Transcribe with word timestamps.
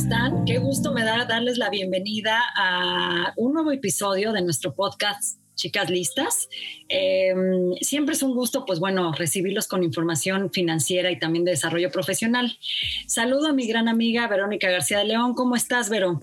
Están? 0.00 0.46
Qué 0.46 0.56
gusto 0.56 0.94
me 0.94 1.04
da 1.04 1.26
darles 1.26 1.58
la 1.58 1.68
bienvenida 1.68 2.40
a 2.56 3.34
un 3.36 3.52
nuevo 3.52 3.70
episodio 3.70 4.32
de 4.32 4.40
nuestro 4.40 4.74
podcast 4.74 5.38
chicas 5.56 5.90
listas. 5.90 6.48
Eh, 6.88 7.34
siempre 7.82 8.14
es 8.14 8.22
un 8.22 8.34
gusto, 8.34 8.64
pues 8.64 8.80
bueno, 8.80 9.12
recibirlos 9.12 9.68
con 9.68 9.84
información 9.84 10.50
financiera 10.52 11.10
y 11.10 11.18
también 11.18 11.44
de 11.44 11.50
desarrollo 11.50 11.90
profesional. 11.90 12.56
Saludo 13.06 13.48
a 13.48 13.52
mi 13.52 13.66
gran 13.66 13.88
amiga 13.88 14.26
Verónica 14.26 14.70
García 14.70 15.00
de 15.00 15.04
León. 15.04 15.34
¿Cómo 15.34 15.54
estás, 15.54 15.90
Vero? 15.90 16.22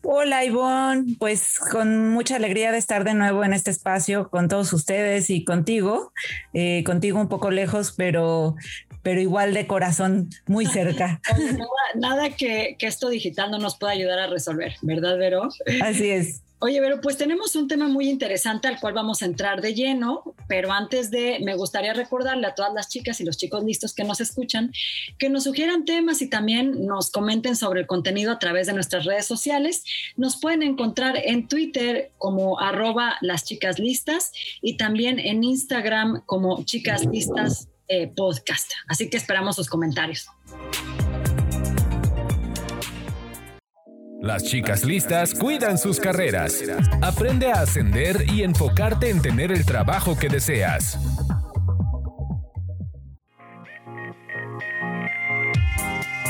Hola 0.00 0.42
Ivonne, 0.46 1.16
pues 1.18 1.58
con 1.70 2.08
mucha 2.08 2.36
alegría 2.36 2.72
de 2.72 2.78
estar 2.78 3.04
de 3.04 3.12
nuevo 3.12 3.44
en 3.44 3.52
este 3.52 3.70
espacio 3.70 4.30
con 4.30 4.48
todos 4.48 4.72
ustedes 4.72 5.28
y 5.28 5.44
contigo, 5.44 6.12
eh, 6.54 6.82
contigo 6.84 7.20
un 7.20 7.28
poco 7.28 7.50
lejos, 7.50 7.92
pero, 7.96 8.56
pero 9.04 9.20
igual 9.20 9.54
de 9.54 9.68
corazón 9.68 10.30
muy 10.46 10.66
cerca. 10.66 11.20
nada, 11.94 12.30
que, 12.30 12.74
que, 12.76 12.86
esto 12.86 13.08
digital 13.08 13.52
no 13.52 13.58
nos 13.58 13.76
pueda 13.78 13.92
ayudar 13.92 14.18
a 14.18 14.26
resolver, 14.26 14.74
¿verdad, 14.82 15.16
Vero? 15.18 15.48
Así 15.80 16.10
es. 16.10 16.40
Oye, 16.60 16.80
pero 16.80 16.98
pues 17.02 17.18
tenemos 17.18 17.56
un 17.56 17.68
tema 17.68 17.88
muy 17.88 18.08
interesante 18.08 18.68
al 18.68 18.80
cual 18.80 18.94
vamos 18.94 19.20
a 19.20 19.26
entrar 19.26 19.60
de 19.60 19.74
lleno, 19.74 20.34
pero 20.48 20.72
antes 20.72 21.10
de, 21.10 21.38
me 21.42 21.54
gustaría 21.56 21.92
recordarle 21.92 22.46
a 22.46 22.54
todas 22.54 22.72
las 22.72 22.88
chicas 22.88 23.20
y 23.20 23.24
los 23.24 23.36
chicos 23.36 23.62
listos 23.62 23.92
que 23.92 24.02
nos 24.02 24.22
escuchan, 24.22 24.72
que 25.18 25.28
nos 25.28 25.44
sugieran 25.44 25.84
temas 25.84 26.22
y 26.22 26.30
también 26.30 26.86
nos 26.86 27.10
comenten 27.10 27.54
sobre 27.54 27.80
el 27.80 27.86
contenido 27.86 28.32
a 28.32 28.38
través 28.38 28.66
de 28.66 28.72
nuestras 28.72 29.04
redes 29.04 29.26
sociales. 29.26 29.84
Nos 30.16 30.40
pueden 30.40 30.62
encontrar 30.62 31.18
en 31.22 31.48
Twitter 31.48 32.12
como 32.16 32.58
arroba 32.58 33.18
las 33.20 33.44
chicas 33.44 33.78
listas 33.78 34.32
y 34.62 34.78
también 34.78 35.18
en 35.18 35.44
Instagram 35.44 36.22
como 36.24 36.64
chicas 36.64 37.04
listas 37.04 37.68
eh, 37.88 38.12
podcast. 38.14 38.72
Así 38.88 39.10
que 39.10 39.16
esperamos 39.16 39.56
sus 39.56 39.68
comentarios. 39.68 40.28
Las 44.24 44.42
chicas 44.44 44.84
listas 44.84 45.34
cuidan 45.34 45.76
sus 45.76 46.00
carreras. 46.00 46.62
Aprende 47.02 47.52
a 47.52 47.60
ascender 47.60 48.24
y 48.32 48.42
enfocarte 48.42 49.10
en 49.10 49.20
tener 49.20 49.52
el 49.52 49.66
trabajo 49.66 50.16
que 50.16 50.30
deseas. 50.30 50.98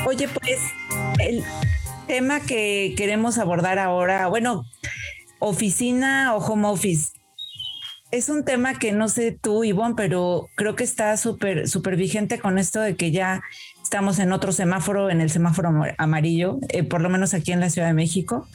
Oye, 0.07 0.29
pues 0.29 0.59
el 1.21 1.45
tema 2.09 2.41
que 2.41 2.95
queremos 2.97 3.39
abordar 3.39 3.79
ahora, 3.79 4.27
bueno, 4.27 4.65
oficina 5.39 6.35
o 6.35 6.39
home 6.39 6.67
office. 6.67 7.13
Es 8.15 8.29
un 8.29 8.45
tema 8.45 8.79
que 8.79 8.93
no 8.93 9.09
sé 9.09 9.33
tú, 9.33 9.65
Ivonne, 9.65 9.97
pero 9.97 10.49
creo 10.55 10.77
que 10.77 10.85
está 10.85 11.17
súper, 11.17 11.69
súper 11.69 11.97
vigente 11.97 12.39
con 12.39 12.59
esto 12.59 12.81
de 12.81 12.95
que 12.95 13.11
ya 13.11 13.43
estamos 13.83 14.21
en 14.21 14.31
otro 14.33 14.53
semáforo, 14.53 15.11
en 15.11 15.21
el 15.21 15.31
semáforo 15.31 15.73
amarillo, 15.99 16.61
eh, 16.69 16.85
por 16.85 17.01
lo 17.01 17.11
menos 17.11 17.35
aquí 17.35 17.51
en 17.51 17.59
la 17.59 17.71
Ciudad 17.71 17.89
de 17.89 17.95
México, 17.95 18.47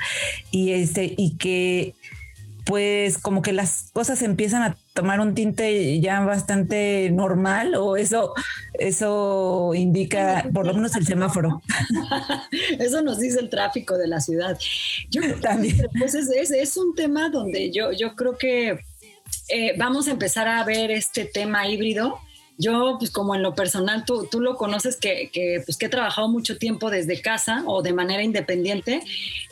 y 0.49 0.71
este, 0.71 1.13
y 1.17 1.35
que 1.35 1.93
pues 2.65 3.17
como 3.17 3.41
que 3.41 3.51
las 3.51 3.89
cosas 3.91 4.21
empiezan 4.21 4.61
a 4.61 4.77
tomar 4.93 5.19
un 5.19 5.33
tinte 5.33 5.99
ya 5.99 6.21
bastante 6.21 7.09
normal 7.11 7.75
o 7.75 7.97
eso 7.97 8.33
eso 8.75 9.71
indica 9.75 10.45
por 10.53 10.67
lo 10.67 10.73
menos 10.73 10.95
el 10.95 11.05
semáforo. 11.05 11.61
Eso 12.79 13.01
nos 13.01 13.19
dice 13.19 13.39
el 13.39 13.49
tráfico 13.49 13.97
de 13.97 14.07
la 14.07 14.21
ciudad. 14.21 14.57
Yo 15.09 15.21
también 15.41 15.85
pues 15.97 16.13
es, 16.13 16.29
es, 16.29 16.77
un 16.77 16.95
tema 16.95 17.29
donde 17.29 17.71
yo, 17.71 17.91
yo 17.91 18.15
creo 18.15 18.37
que 18.37 18.79
eh, 19.49 19.73
vamos 19.77 20.07
a 20.07 20.11
empezar 20.11 20.47
a 20.47 20.63
ver 20.63 20.91
este 20.91 21.25
tema 21.25 21.67
híbrido 21.67 22.19
yo, 22.59 22.97
pues 22.99 23.09
como 23.09 23.35
en 23.35 23.41
lo 23.41 23.55
personal, 23.55 24.03
tú, 24.05 24.27
tú 24.29 24.41
lo 24.41 24.57
conoces 24.57 24.97
que, 24.97 25.29
que, 25.31 25.63
pues, 25.65 25.77
que 25.77 25.85
he 25.85 25.89
trabajado 25.89 26.27
mucho 26.27 26.57
tiempo 26.57 26.89
desde 26.89 27.21
casa 27.21 27.63
o 27.65 27.81
de 27.81 27.93
manera 27.93 28.21
independiente, 28.21 29.01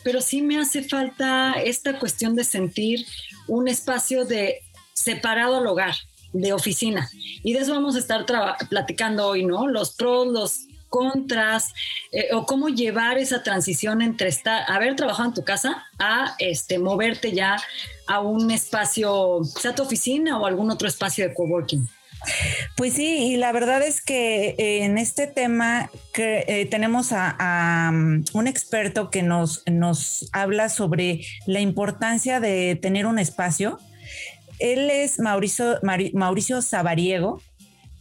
pero 0.03 0.19
sí 0.19 0.41
me 0.41 0.59
hace 0.59 0.84
falta 0.84 1.53
esta 1.53 2.00
cuestión 2.00 2.35
de 2.35 2.44
sentir 2.44 3.06
un 3.47 3.69
espacio 3.69 4.25
de 4.25 4.62
separado 4.91 5.56
al 5.56 5.68
hogar, 5.68 5.96
de 6.34 6.52
oficina. 6.52 7.09
Y 7.44 7.53
de 7.53 7.59
eso 7.59 7.72
vamos 7.72 7.96
a 7.96 8.00
estar 8.00 8.25
platicando 8.69 9.25
hoy, 9.25 9.46
¿no? 9.46 9.68
Los 9.68 9.96
pros, 9.96 10.28
los 10.28 10.68
contras 10.90 11.74
eh, 12.12 12.30
o 12.34 12.46
cómo 12.46 12.70
llevar 12.70 13.18
esa 13.18 13.44
transición 13.44 14.02
entre 14.02 14.30
estar, 14.30 14.64
haber 14.70 14.96
trabajado 14.96 15.30
en 15.30 15.36
tu 15.36 15.44
casa 15.44 15.86
a 16.00 16.36
este, 16.40 16.80
moverte 16.80 17.31
ya 17.31 17.58
a 18.08 18.20
un 18.22 18.52
espacio, 18.52 19.42
sea 19.44 19.76
tu 19.76 19.84
oficina 19.84 20.40
o 20.40 20.46
algún 20.46 20.72
otro 20.72 20.88
espacio 20.88 21.28
de 21.28 21.34
coworking. 21.34 21.88
Pues 22.76 22.94
sí, 22.94 23.34
y 23.34 23.38
la 23.38 23.52
verdad 23.52 23.81
es 23.81 24.02
que 24.02 24.56
eh, 24.58 24.84
en 24.84 24.97
este 24.97 25.28
tema 25.28 25.90
eh, 26.18 26.68
tenemos 26.70 27.12
a, 27.12 27.90
um, 27.92 28.24
un 28.34 28.47
experto 28.47 29.09
que 29.09 29.24
nos, 29.24 29.64
nos 29.68 30.30
habla 30.31 30.70
sobre 30.70 31.22
la 31.46 31.59
importancia 31.59 32.40
de 32.40 32.76
tener 32.76 33.06
un 33.06 33.20
espacio. 33.20 33.80
Él 34.59 34.90
es 34.90 35.20
Mauricio, 35.20 35.80
Mauricio 36.14 36.62
Sabariego, 36.62 37.42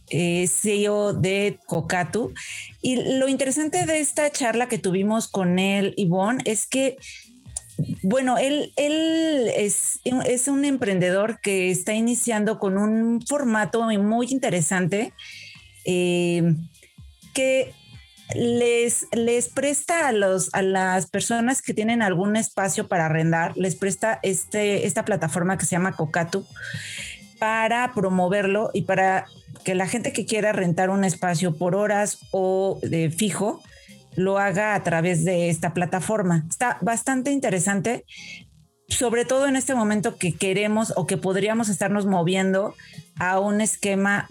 eh, 0.09 0.47
CEO 0.47 1.13
de 1.13 1.59
Cocatu. 1.65 2.33
Y 2.81 3.17
lo 3.17 3.27
interesante 3.27 3.85
de 3.85 3.99
esta 3.99 4.31
charla 4.31 4.67
que 4.67 4.77
tuvimos 4.77 5.27
con 5.27 5.59
él, 5.59 5.93
Ivonne, 5.97 6.41
es 6.45 6.67
que 6.67 6.97
bueno, 8.01 8.37
él, 8.37 8.73
él 8.75 9.51
es, 9.55 9.99
es, 10.03 10.47
un 10.47 10.65
emprendedor 10.65 11.39
que 11.41 11.69
está 11.69 11.93
iniciando 11.93 12.57
con 12.57 12.77
un 12.77 13.21
formato 13.21 13.83
muy 13.83 14.27
interesante 14.31 15.13
eh, 15.85 16.55
que 17.35 17.73
les, 18.35 19.07
les 19.11 19.49
presta 19.49 20.07
a, 20.07 20.11
los, 20.11 20.53
a 20.53 20.61
las 20.61 21.07
personas 21.07 21.61
que 21.61 21.73
tienen 21.73 22.01
algún 22.01 22.35
espacio 22.35 22.87
para 22.87 23.05
arrendar, 23.05 23.55
les 23.55 23.75
presta 23.75 24.19
este, 24.23 24.85
esta 24.85 25.05
plataforma 25.05 25.57
que 25.57 25.65
se 25.65 25.75
llama 25.75 25.95
Cocatu 25.95 26.45
para 27.39 27.93
promoverlo 27.93 28.69
y 28.73 28.83
para 28.83 29.25
que 29.63 29.75
la 29.75 29.87
gente 29.87 30.13
que 30.13 30.25
quiera 30.25 30.51
rentar 30.51 30.89
un 30.89 31.03
espacio 31.03 31.55
por 31.57 31.75
horas 31.75 32.19
o 32.31 32.79
de 32.81 33.09
fijo, 33.09 33.61
lo 34.15 34.39
haga 34.39 34.73
a 34.75 34.83
través 34.83 35.23
de 35.25 35.49
esta 35.49 35.73
plataforma. 35.73 36.45
Está 36.49 36.77
bastante 36.81 37.31
interesante, 37.31 38.03
sobre 38.87 39.25
todo 39.25 39.47
en 39.47 39.55
este 39.55 39.75
momento 39.75 40.17
que 40.17 40.33
queremos 40.33 40.93
o 40.95 41.05
que 41.05 41.17
podríamos 41.17 41.69
estarnos 41.69 42.05
moviendo 42.05 42.73
a 43.19 43.39
un 43.39 43.61
esquema 43.61 44.27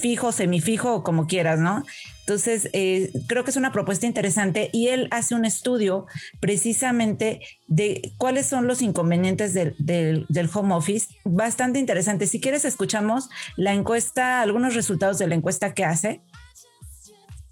fijo, 0.00 0.32
semifijo 0.32 0.94
o 0.94 1.02
como 1.02 1.26
quieras, 1.26 1.58
¿no? 1.58 1.84
Entonces, 2.26 2.70
eh, 2.72 3.12
creo 3.26 3.44
que 3.44 3.50
es 3.50 3.56
una 3.56 3.70
propuesta 3.70 4.06
interesante 4.06 4.70
y 4.72 4.88
él 4.88 5.08
hace 5.10 5.34
un 5.34 5.44
estudio 5.44 6.06
precisamente 6.40 7.40
de 7.68 8.12
cuáles 8.16 8.46
son 8.46 8.66
los 8.66 8.80
inconvenientes 8.80 9.52
del, 9.52 9.74
del, 9.78 10.50
home 10.52 10.74
office, 10.74 11.08
bastante 11.24 11.78
interesante. 11.78 12.26
Si 12.26 12.40
quieres, 12.40 12.64
escuchamos 12.64 13.28
la 13.56 13.74
encuesta, 13.74 14.40
algunos 14.40 14.74
resultados 14.74 15.18
de 15.18 15.26
la 15.26 15.34
encuesta 15.34 15.74
que 15.74 15.84
hace 15.84 16.22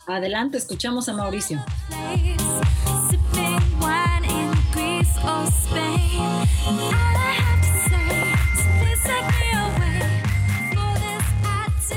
Adelante, 0.06 0.58
escuchamos 0.58 1.08
a 1.08 1.12
Mauricio. 1.12 1.62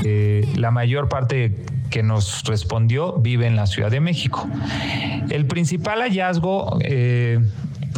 Eh, 0.04 0.48
la 0.56 0.70
mayor 0.70 1.10
parte 1.10 1.66
que 1.96 2.04
nos 2.04 2.44
respondió 2.44 3.14
vive 3.14 3.48
en 3.48 3.56
la 3.56 3.68
Ciudad 3.68 3.90
de 3.90 4.02
México. 4.02 4.46
El 5.30 5.46
principal 5.46 6.02
hallazgo 6.02 6.78
eh, 6.82 7.40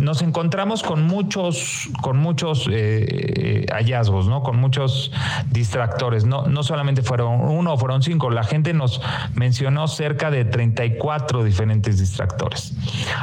nos 0.04 0.22
encontramos 0.22 0.84
con 0.84 1.02
muchos, 1.08 1.90
con 2.04 2.20
muchos 2.20 2.70
eh, 2.72 3.66
hallazgos, 3.72 4.28
¿no? 4.28 4.44
Con 4.44 4.60
muchos 4.60 5.12
distractores. 5.50 6.26
No, 6.26 6.46
no 6.46 6.62
solamente 6.62 7.02
fueron 7.02 7.42
uno, 7.42 7.76
fueron 7.76 8.04
cinco. 8.04 8.30
La 8.30 8.44
gente 8.44 8.72
nos 8.72 9.02
mencionó 9.34 9.88
cerca 9.88 10.30
de 10.30 10.46
34 10.46 11.44
diferentes 11.44 11.98
distractores. 11.98 12.76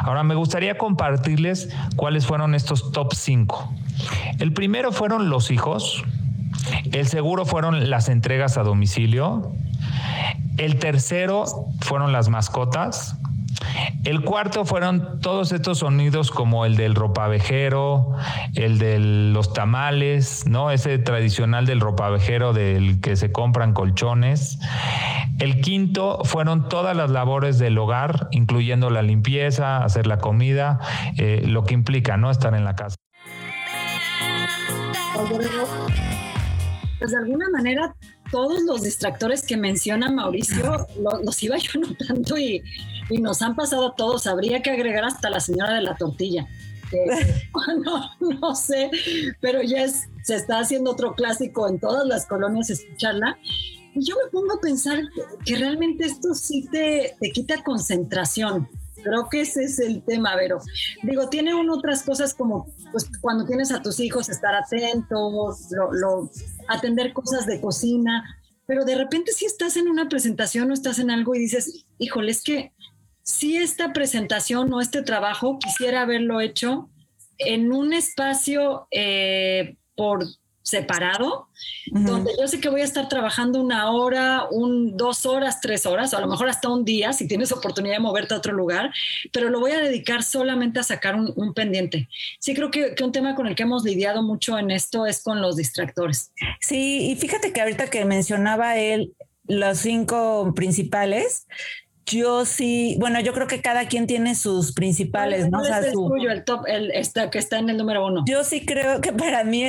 Ahora 0.02 0.24
me 0.24 0.34
gustaría 0.34 0.76
compartirles 0.76 1.68
cuáles 1.94 2.26
fueron 2.26 2.56
estos 2.56 2.90
top 2.90 3.14
5. 3.14 3.72
El 4.40 4.52
primero 4.52 4.90
fueron 4.90 5.30
los 5.30 5.52
hijos. 5.52 6.02
El 6.90 7.06
segundo 7.06 7.44
fueron 7.44 7.90
las 7.90 8.08
entregas 8.08 8.58
a 8.58 8.64
domicilio. 8.64 9.52
El 10.56 10.78
tercero 10.78 11.44
fueron 11.80 12.12
las 12.12 12.28
mascotas. 12.28 13.16
El 14.04 14.22
cuarto 14.22 14.64
fueron 14.64 15.20
todos 15.20 15.52
estos 15.52 15.78
sonidos 15.78 16.30
como 16.30 16.66
el 16.66 16.76
del 16.76 16.94
ropavejero, 16.94 18.12
el 18.54 18.78
de 18.78 18.98
los 18.98 19.52
tamales, 19.52 20.46
¿no? 20.46 20.70
Ese 20.70 20.98
tradicional 20.98 21.66
del 21.66 21.80
ropavejero 21.80 22.52
del 22.52 23.00
que 23.00 23.16
se 23.16 23.32
compran 23.32 23.72
colchones. 23.72 24.58
El 25.38 25.60
quinto 25.60 26.20
fueron 26.24 26.68
todas 26.68 26.96
las 26.96 27.10
labores 27.10 27.58
del 27.58 27.78
hogar, 27.78 28.28
incluyendo 28.30 28.90
la 28.90 29.02
limpieza, 29.02 29.82
hacer 29.82 30.06
la 30.06 30.18
comida, 30.18 30.80
eh, 31.16 31.42
lo 31.46 31.64
que 31.64 31.74
implica, 31.74 32.16
¿no? 32.16 32.30
Estar 32.30 32.54
en 32.54 32.64
la 32.64 32.76
casa. 32.76 32.96
Pues 36.98 37.10
de 37.10 37.16
alguna 37.16 37.46
manera 37.50 37.94
todos 38.34 38.62
los 38.64 38.82
distractores 38.82 39.42
que 39.42 39.56
menciona 39.56 40.10
Mauricio 40.10 40.88
los, 41.22 41.40
iba 41.44 41.56
yo 41.58 41.78
notando 41.78 42.36
y, 42.36 42.64
y, 43.08 43.18
nos 43.18 43.40
han 43.42 43.54
pasado 43.54 43.92
todos. 43.92 44.26
Habría 44.26 44.60
que 44.60 44.70
agregar 44.70 45.04
hasta 45.04 45.30
la 45.30 45.38
señora 45.38 45.74
de 45.74 45.82
la 45.82 45.94
tortilla. 45.94 46.44
no, 47.84 48.10
no, 48.40 48.54
sé, 48.56 48.90
pero 49.40 49.62
ya 49.62 49.84
es, 49.84 50.08
se 50.24 50.34
está 50.34 50.58
haciendo 50.58 50.90
otro 50.90 51.14
clásico 51.14 51.68
en 51.68 51.78
todas 51.78 52.04
las 52.08 52.26
colonias 52.26 52.70
escucharla. 52.70 53.38
Y 53.94 54.04
yo 54.04 54.16
me 54.24 54.28
pongo 54.32 54.54
a 54.54 54.60
pensar 54.60 54.98
que, 55.46 55.54
realmente 55.56 56.04
esto 56.04 56.34
sí 56.34 56.66
te, 56.72 57.14
te 57.20 57.30
quita 57.30 57.62
concentración. 57.62 58.68
Creo 59.04 59.28
que 59.30 59.42
ese 59.42 59.64
es 59.64 59.78
el 59.78 60.02
tema, 60.02 60.34
Vero. 60.34 60.58
Digo, 61.02 61.28
tiene 61.28 61.54
uno 61.54 61.74
otras 61.74 62.02
cosas 62.02 62.34
como, 62.34 62.66
pues, 62.90 63.10
cuando 63.20 63.44
tienes 63.44 63.70
a 63.70 63.82
tus 63.82 64.00
hijos, 64.00 64.28
estar 64.28 64.54
atentos, 64.54 65.68
lo, 65.70 66.30
atender 66.68 67.12
cosas 67.12 67.46
de 67.46 67.60
cocina, 67.60 68.24
pero 68.66 68.84
de 68.84 68.94
repente 68.96 69.32
si 69.32 69.44
estás 69.44 69.76
en 69.76 69.88
una 69.88 70.08
presentación 70.08 70.70
o 70.70 70.74
estás 70.74 70.98
en 70.98 71.10
algo 71.10 71.34
y 71.34 71.40
dices, 71.40 71.86
híjole, 71.98 72.30
es 72.30 72.42
que 72.42 72.72
si 73.22 73.56
esta 73.56 73.92
presentación 73.92 74.72
o 74.72 74.80
este 74.80 75.02
trabajo 75.02 75.58
quisiera 75.58 76.02
haberlo 76.02 76.40
hecho 76.40 76.90
en 77.38 77.72
un 77.72 77.92
espacio 77.92 78.86
eh, 78.90 79.76
por 79.96 80.24
separado, 80.64 81.48
donde 81.90 82.32
yo 82.40 82.48
sé 82.48 82.58
que 82.58 82.70
voy 82.70 82.80
a 82.80 82.84
estar 82.84 83.06
trabajando 83.08 83.60
una 83.60 83.90
hora, 83.90 84.46
un, 84.50 84.96
dos 84.96 85.26
horas, 85.26 85.60
tres 85.60 85.84
horas, 85.84 86.14
o 86.14 86.16
a 86.16 86.20
lo 86.20 86.26
mejor 86.26 86.48
hasta 86.48 86.70
un 86.70 86.86
día, 86.86 87.12
si 87.12 87.28
tienes 87.28 87.52
oportunidad 87.52 87.96
de 87.96 88.00
moverte 88.00 88.32
a 88.32 88.38
otro 88.38 88.54
lugar, 88.54 88.90
pero 89.30 89.50
lo 89.50 89.60
voy 89.60 89.72
a 89.72 89.78
dedicar 89.78 90.22
solamente 90.22 90.80
a 90.80 90.82
sacar 90.82 91.16
un, 91.16 91.52
pendiente. 91.52 92.08
Sí, 92.38 92.54
creo 92.54 92.70
que, 92.70 92.94
que, 92.94 93.04
un 93.04 93.12
tema 93.12 93.34
con 93.34 93.46
el 93.46 93.54
que 93.54 93.64
hemos 93.64 93.84
lidiado 93.84 94.22
mucho 94.22 94.58
en 94.58 94.70
esto 94.70 95.04
es 95.04 95.22
con 95.22 95.42
los 95.42 95.56
distractores. 95.56 96.32
Sí, 96.60 97.10
y 97.10 97.16
fíjate 97.16 97.52
que 97.52 97.60
ahorita 97.60 97.88
que 97.88 98.04
mencionaba 98.06 98.78
él 98.78 99.12
los 99.46 99.78
cinco 99.78 100.52
principales, 100.56 101.46
yo 102.06 102.44
sí, 102.44 102.96
bueno, 102.98 103.20
yo 103.20 103.32
creo 103.32 103.46
que 103.46 103.60
cada 103.60 103.86
quien 103.88 104.06
tiene 104.06 104.34
sus 104.34 104.72
principales, 104.72 105.50
¿no? 105.50 105.60
o 105.60 105.64
sea, 105.64 105.80
es 105.80 105.86
el 105.86 105.92
tuyo, 105.94 106.30
el 106.30 106.44
top, 106.44 106.64
el 106.66 106.90
está, 106.90 107.30
que 107.30 107.38
está 107.38 107.58
en 107.58 107.70
el 107.70 107.76
número 107.76 108.06
uno? 108.06 108.24
Yo 108.26 108.44
sí 108.44 108.64
creo 108.64 109.00
que 109.00 109.12
para 109.12 109.44
mí 109.44 109.64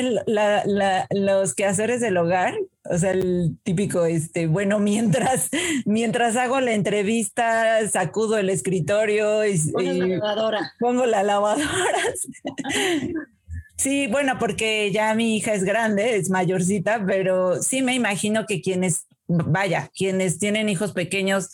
los 1.12 1.54
quehaceres 1.54 2.02
del 2.02 2.18
hogar, 2.18 2.56
o 2.84 2.98
sea, 2.98 3.12
el 3.12 3.58
típico, 3.64 4.06
este, 4.06 4.48
bueno, 4.48 4.80
mientras, 4.80 5.50
mientras 5.86 6.36
hago 6.36 6.60
la 6.60 6.74
entrevista, 6.74 7.88
sacudo 7.90 8.38
el 8.38 8.50
escritorio 8.50 9.46
y, 9.46 9.58
la 9.72 9.94
lavadora. 9.94 10.74
pongo 10.80 11.06
la 11.06 11.24
lavadora. 11.24 11.70
Sí, 13.78 14.08
bueno, 14.08 14.40
porque 14.40 14.92
ya 14.92 15.14
mi 15.16 15.36
hija 15.36 15.54
es 15.54 15.66
grande, 15.66 16.16
es 16.16 16.30
mayorcita, 16.30 17.04
pero 17.06 17.62
sí 17.62 17.82
me 17.82 17.94
imagino 17.94 18.46
que 18.46 18.62
quienes, 18.62 19.06
vaya, 19.28 19.92
quienes 19.94 20.40
tienen 20.40 20.70
hijos 20.70 20.94
pequeños, 20.94 21.50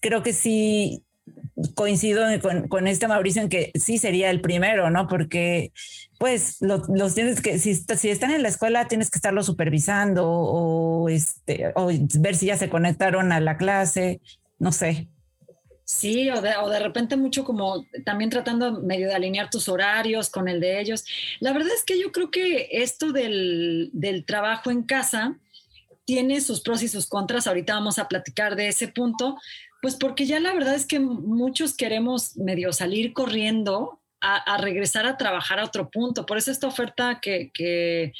creo 0.00 0.22
que 0.22 0.32
sí 0.32 1.04
coincido 1.74 2.24
con, 2.68 2.86
este 2.86 3.06
Mauricio 3.06 3.42
en 3.42 3.48
que 3.48 3.70
sí 3.74 3.98
sería 3.98 4.30
el 4.30 4.40
primero, 4.40 4.90
¿no? 4.90 5.06
Porque 5.06 5.72
pues 6.18 6.58
los 6.60 7.14
tienes 7.14 7.40
que, 7.40 7.58
si, 7.58 7.74
si, 7.74 8.08
están 8.08 8.30
en 8.30 8.42
la 8.42 8.48
escuela, 8.48 8.88
tienes 8.88 9.10
que 9.10 9.18
estarlo 9.18 9.42
supervisando 9.42 10.28
o, 10.28 11.08
este, 11.08 11.72
o 11.74 11.90
ver 12.18 12.34
si 12.34 12.46
ya 12.46 12.56
se 12.56 12.68
conectaron 12.68 13.32
a 13.32 13.40
la 13.40 13.56
clase, 13.56 14.20
no 14.58 14.72
sé. 14.72 15.08
Sí, 15.84 16.30
o 16.30 16.40
de, 16.40 16.56
o 16.56 16.68
de 16.68 16.78
repente 16.78 17.16
mucho 17.16 17.44
como 17.44 17.84
también 18.04 18.30
tratando 18.30 18.80
medio 18.80 19.08
de 19.08 19.14
alinear 19.14 19.50
tus 19.50 19.68
horarios 19.68 20.30
con 20.30 20.48
el 20.48 20.60
de 20.60 20.80
ellos. 20.80 21.04
La 21.40 21.52
verdad 21.52 21.72
es 21.74 21.82
que 21.82 22.00
yo 22.00 22.12
creo 22.12 22.30
que 22.30 22.68
esto 22.70 23.12
del, 23.12 23.90
del 23.92 24.24
trabajo 24.24 24.70
en 24.70 24.84
casa 24.84 25.36
tiene 26.04 26.40
sus 26.40 26.60
pros 26.60 26.82
y 26.82 26.88
sus 26.88 27.06
contras. 27.06 27.46
Ahorita 27.46 27.74
vamos 27.74 27.98
a 27.98 28.06
platicar 28.08 28.54
de 28.54 28.68
ese 28.68 28.88
punto, 28.88 29.36
pues 29.80 29.96
porque 29.96 30.26
ya 30.26 30.40
la 30.40 30.52
verdad 30.52 30.74
es 30.74 30.86
que 30.86 31.00
muchos 31.00 31.74
queremos 31.74 32.36
medio 32.36 32.72
salir 32.72 33.12
corriendo 33.12 34.00
a, 34.20 34.58
regresar 34.58 35.06
a 35.06 35.16
trabajar 35.16 35.58
a 35.58 35.64
otro 35.64 35.90
punto. 35.90 36.26
Por 36.26 36.36
eso 36.36 36.50
esta 36.50 36.66
oferta 36.66 37.20
que, 37.20 37.50
que, 37.54 38.12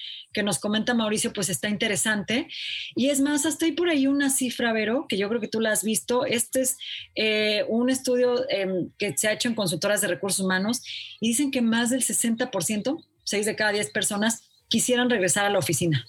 nos 0.42 0.58
comenta 0.58 0.94
Mauricio, 0.94 1.32
pues 1.32 1.50
está 1.50 1.68
interesante. 1.68 2.48
Y 2.96 3.10
es 3.10 3.20
más, 3.20 3.44
hasta 3.44 3.66
hay 3.66 3.72
por 3.72 3.88
ahí 3.88 4.06
una 4.06 4.30
cifra, 4.30 4.72
Vero, 4.72 5.06
que 5.08 5.18
yo 5.18 5.28
creo 5.28 5.40
que 5.40 5.48
tú 5.48 5.60
la 5.60 5.72
has 5.72 5.84
visto. 5.84 6.24
Este 6.24 6.62
es 6.62 6.78
eh, 7.14 7.64
un 7.68 7.90
estudio 7.90 8.48
em, 8.48 8.90
que 8.98 9.16
se 9.16 9.28
ha 9.28 9.32
hecho 9.32 9.48
en 9.48 9.54
consultoras 9.54 10.00
de 10.00 10.08
recursos 10.08 10.44
humanos 10.44 10.82
y 11.20 11.28
dicen 11.28 11.50
que 11.50 11.60
más 11.60 11.90
del 11.90 12.02
60%, 12.02 13.04
6 13.24 13.46
de 13.46 13.56
cada 13.56 13.72
10 13.72 13.90
personas, 13.90 14.49
quisieran 14.70 15.10
regresar 15.10 15.44
a 15.44 15.50
la 15.50 15.58
oficina. 15.58 16.06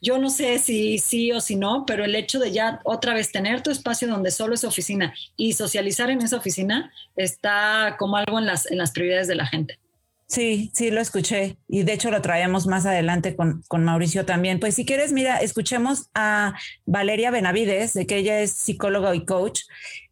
Yo 0.00 0.18
no 0.18 0.30
sé 0.30 0.58
si 0.58 0.98
sí 0.98 1.32
o 1.32 1.40
si 1.40 1.56
no, 1.56 1.84
pero 1.86 2.04
el 2.04 2.14
hecho 2.14 2.38
de 2.38 2.52
ya 2.52 2.80
otra 2.84 3.12
vez 3.12 3.32
tener 3.32 3.62
tu 3.62 3.70
espacio 3.70 4.08
donde 4.08 4.30
solo 4.30 4.54
es 4.54 4.64
oficina 4.64 5.12
y 5.36 5.52
socializar 5.52 6.08
en 6.10 6.22
esa 6.22 6.36
oficina 6.36 6.92
está 7.16 7.96
como 7.98 8.16
algo 8.16 8.38
en 8.38 8.46
las, 8.46 8.70
en 8.70 8.78
las 8.78 8.92
prioridades 8.92 9.28
de 9.28 9.34
la 9.34 9.46
gente. 9.46 9.78
Sí, 10.26 10.70
sí, 10.72 10.90
lo 10.90 11.00
escuché 11.00 11.58
y 11.68 11.82
de 11.82 11.92
hecho 11.92 12.10
lo 12.10 12.22
traemos 12.22 12.66
más 12.66 12.86
adelante 12.86 13.36
con, 13.36 13.62
con, 13.68 13.84
Mauricio 13.84 14.24
también. 14.24 14.58
Pues 14.58 14.74
si 14.74 14.86
quieres, 14.86 15.12
mira, 15.12 15.36
escuchemos 15.38 16.08
a 16.14 16.54
Valeria 16.86 17.30
Benavides, 17.30 17.92
de 17.92 18.06
que 18.06 18.16
ella 18.16 18.40
es 18.40 18.50
psicóloga 18.52 19.14
y 19.14 19.26
coach, 19.26 19.60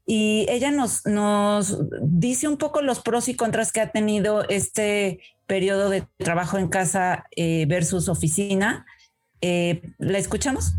y 0.04 0.46
ella 0.48 0.70
nos, 0.70 1.06
nos 1.06 1.78
dice 2.02 2.48
un 2.48 2.56
poco 2.56 2.82
los 2.82 3.00
pros 3.00 3.28
y 3.28 3.34
contras 3.34 3.72
que 3.72 3.80
ha 3.80 3.90
tenido 3.90 4.46
este 4.48 5.20
periodo 5.46 5.90
de 5.90 6.04
trabajo 6.18 6.58
en 6.58 6.68
casa 6.68 7.24
eh, 7.36 7.66
versus 7.68 8.08
oficina. 8.08 8.86
Eh, 9.40 9.82
¿La 9.98 10.18
escuchamos? 10.18 10.72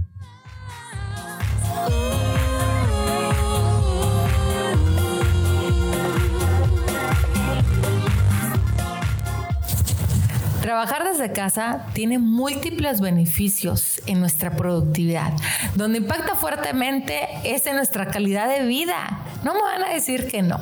Trabajar 10.63 11.03
desde 11.03 11.33
casa 11.33 11.87
tiene 11.91 12.19
múltiples 12.19 13.01
beneficios 13.01 14.01
en 14.05 14.21
nuestra 14.21 14.55
productividad. 14.55 15.33
Donde 15.75 15.97
impacta 15.97 16.35
fuertemente 16.35 17.27
es 17.43 17.67
en 17.67 17.75
nuestra 17.75 18.07
calidad 18.07 18.47
de 18.47 18.65
vida. 18.65 19.19
No 19.43 19.53
me 19.53 19.61
van 19.61 19.83
a 19.83 19.89
decir 19.89 20.29
que 20.29 20.41
no. 20.41 20.57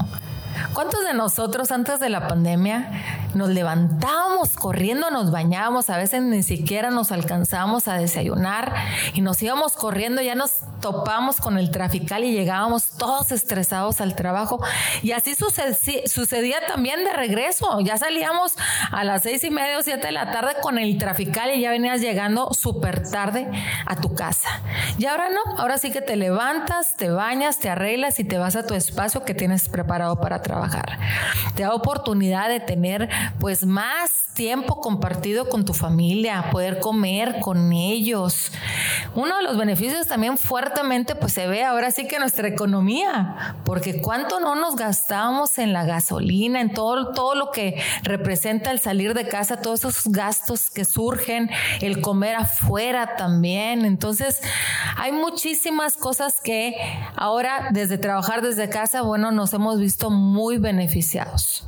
¿Cuántos 0.73 1.03
de 1.05 1.13
nosotros 1.13 1.71
antes 1.71 1.99
de 1.99 2.09
la 2.09 2.27
pandemia 2.27 3.20
nos 3.33 3.49
levantábamos 3.49 4.55
corriendo, 4.55 5.09
nos 5.11 5.31
bañábamos, 5.31 5.89
a 5.89 5.97
veces 5.97 6.21
ni 6.21 6.43
siquiera 6.43 6.89
nos 6.89 7.11
alcanzábamos 7.11 7.87
a 7.87 7.95
desayunar 7.95 8.73
y 9.13 9.21
nos 9.21 9.41
íbamos 9.41 9.73
corriendo, 9.73 10.21
ya 10.21 10.35
nos 10.35 10.61
topamos 10.81 11.37
con 11.37 11.57
el 11.57 11.71
trafical 11.71 12.23
y 12.23 12.33
llegábamos 12.33 12.97
todos 12.97 13.31
estresados 13.31 14.01
al 14.01 14.15
trabajo. 14.15 14.59
Y 15.01 15.11
así 15.11 15.35
sucedía, 15.35 16.57
también 16.67 17.03
de 17.03 17.13
regreso. 17.13 17.79
Ya 17.81 17.97
salíamos 17.97 18.55
a 18.91 19.03
las 19.03 19.23
seis 19.23 19.43
y 19.43 19.51
media 19.51 19.77
o 19.77 19.81
siete 19.81 20.07
de 20.07 20.11
la 20.11 20.31
tarde 20.31 20.53
con 20.61 20.77
el 20.77 20.97
trafical 20.97 21.51
y 21.55 21.61
ya 21.61 21.71
venías 21.71 22.01
llegando 22.01 22.53
súper 22.53 23.09
tarde 23.09 23.47
a 23.85 23.95
tu 23.95 24.13
casa. 24.15 24.49
Y 24.97 25.05
ahora 25.05 25.29
no, 25.29 25.57
ahora 25.57 25.77
sí 25.77 25.91
que 25.91 26.01
te 26.01 26.15
levantas, 26.15 26.95
te 26.95 27.09
bañas, 27.09 27.59
te 27.59 27.69
arreglas 27.69 28.19
y 28.19 28.23
te 28.23 28.37
vas 28.37 28.55
a 28.55 28.65
tu 28.65 28.73
espacio 28.73 29.23
que 29.23 29.33
tienes 29.33 29.69
preparado 29.69 30.19
para 30.19 30.41
trabajar. 30.41 30.99
Te 31.55 31.63
da 31.63 31.73
oportunidad 31.73 32.49
de 32.49 32.59
tener 32.59 33.09
pues 33.39 33.65
más 33.65 34.25
tiempo 34.33 34.79
compartido 34.79 35.49
con 35.49 35.65
tu 35.65 35.73
familia, 35.73 36.49
poder 36.51 36.79
comer 36.79 37.39
con 37.39 37.73
ellos. 37.73 38.51
Uno 39.15 39.37
de 39.37 39.43
los 39.43 39.57
beneficios 39.57 40.07
también 40.07 40.37
fuertemente 40.37 41.15
pues 41.15 41.33
se 41.33 41.47
ve 41.47 41.63
ahora 41.63 41.91
sí 41.91 42.07
que 42.07 42.19
nuestra 42.19 42.47
economía, 42.47 43.55
porque 43.65 44.01
cuánto 44.01 44.39
no 44.39 44.55
nos 44.55 44.75
gastamos 44.75 45.57
en 45.57 45.73
la 45.73 45.83
gasolina, 45.85 46.61
en 46.61 46.73
todo, 46.73 47.13
todo 47.13 47.35
lo 47.35 47.51
que 47.51 47.81
representa 48.03 48.71
el 48.71 48.79
salir 48.79 49.13
de 49.13 49.27
casa, 49.27 49.61
todos 49.61 49.81
esos 49.81 50.11
gastos 50.11 50.69
que 50.69 50.85
surgen, 50.85 51.49
el 51.81 52.01
comer 52.01 52.35
afuera 52.35 53.15
también. 53.17 53.85
Entonces, 53.85 54.41
hay 54.97 55.11
muchísimas 55.11 55.97
cosas 55.97 56.39
que 56.41 56.75
ahora 57.15 57.69
desde 57.71 57.97
trabajar 57.97 58.41
desde 58.41 58.69
casa, 58.69 59.01
bueno, 59.01 59.31
nos 59.31 59.53
hemos 59.53 59.79
visto 59.79 60.09
muy 60.09 60.57
beneficiados. 60.57 61.67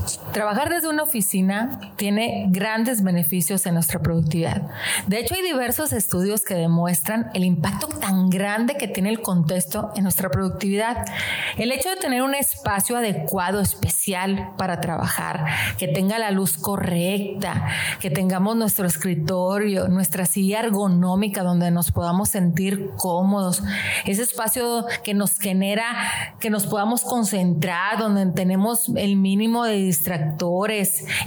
Trabajar 0.33 0.69
desde 0.69 0.87
una 0.87 1.03
oficina 1.03 1.79
tiene 1.97 2.45
grandes 2.49 3.03
beneficios 3.03 3.65
en 3.65 3.73
nuestra 3.73 3.99
productividad. 3.99 4.61
De 5.07 5.19
hecho, 5.19 5.35
hay 5.35 5.41
diversos 5.41 5.91
estudios 5.91 6.45
que 6.45 6.53
demuestran 6.53 7.29
el 7.33 7.43
impacto 7.43 7.87
tan 7.87 8.29
grande 8.29 8.77
que 8.77 8.87
tiene 8.87 9.09
el 9.09 9.21
contexto 9.21 9.91
en 9.95 10.03
nuestra 10.03 10.29
productividad. 10.29 11.05
El 11.57 11.73
hecho 11.73 11.89
de 11.89 11.97
tener 11.97 12.21
un 12.21 12.33
espacio 12.33 12.95
adecuado, 12.95 13.59
especial 13.59 14.53
para 14.57 14.79
trabajar, 14.79 15.45
que 15.77 15.89
tenga 15.89 16.17
la 16.17 16.31
luz 16.31 16.57
correcta, 16.57 17.67
que 17.99 18.09
tengamos 18.09 18.55
nuestro 18.55 18.87
escritorio, 18.87 19.89
nuestra 19.89 20.25
silla 20.25 20.61
ergonómica 20.61 21.43
donde 21.43 21.71
nos 21.71 21.91
podamos 21.91 22.29
sentir 22.29 22.91
cómodos, 22.95 23.63
ese 24.05 24.21
espacio 24.21 24.85
que 25.03 25.13
nos 25.13 25.37
genera 25.39 25.83
que 26.39 26.49
nos 26.49 26.67
podamos 26.67 27.01
concentrar, 27.01 27.97
donde 27.99 28.27
tenemos 28.27 28.87
el 28.95 29.17
mínimo 29.17 29.65
de 29.65 29.75
distracción 29.75 30.20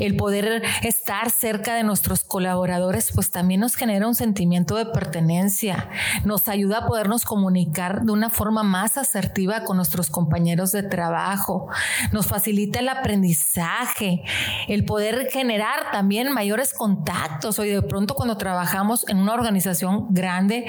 el 0.01 0.17
poder 0.17 0.63
estar 0.83 1.31
cerca 1.31 1.75
de 1.75 1.83
nuestros 1.83 2.25
colaboradores, 2.25 3.13
pues 3.15 3.31
también 3.31 3.61
nos 3.61 3.77
genera 3.77 4.07
un 4.07 4.15
sentimiento 4.15 4.77
de 4.77 4.87
pertenencia, 4.87 5.89
nos 6.25 6.49
ayuda 6.49 6.79
a 6.79 6.87
podernos 6.87 7.25
comunicar 7.25 8.03
de 8.03 8.13
una 8.13 8.31
forma 8.31 8.63
más 8.63 8.97
asertiva 8.99 9.65
con 9.65 9.77
nuestros 9.77 10.11
compañeros 10.11 10.73
de 10.73 10.83
trabajo, 10.83 11.69
nos 12.13 12.27
facilita 12.27 12.81
el 12.81 12.89
aprendizaje, 12.89 14.23
el 14.69 14.85
poder 14.85 15.29
generar 15.31 15.91
también 15.93 16.33
mayores 16.33 16.75
contactos. 16.75 17.59
Hoy 17.59 17.71
de 17.71 17.83
pronto 17.83 18.15
cuando 18.15 18.37
trabajamos 18.37 19.09
en 19.09 19.19
una 19.19 19.35
organización 19.35 20.07
grande, 20.11 20.67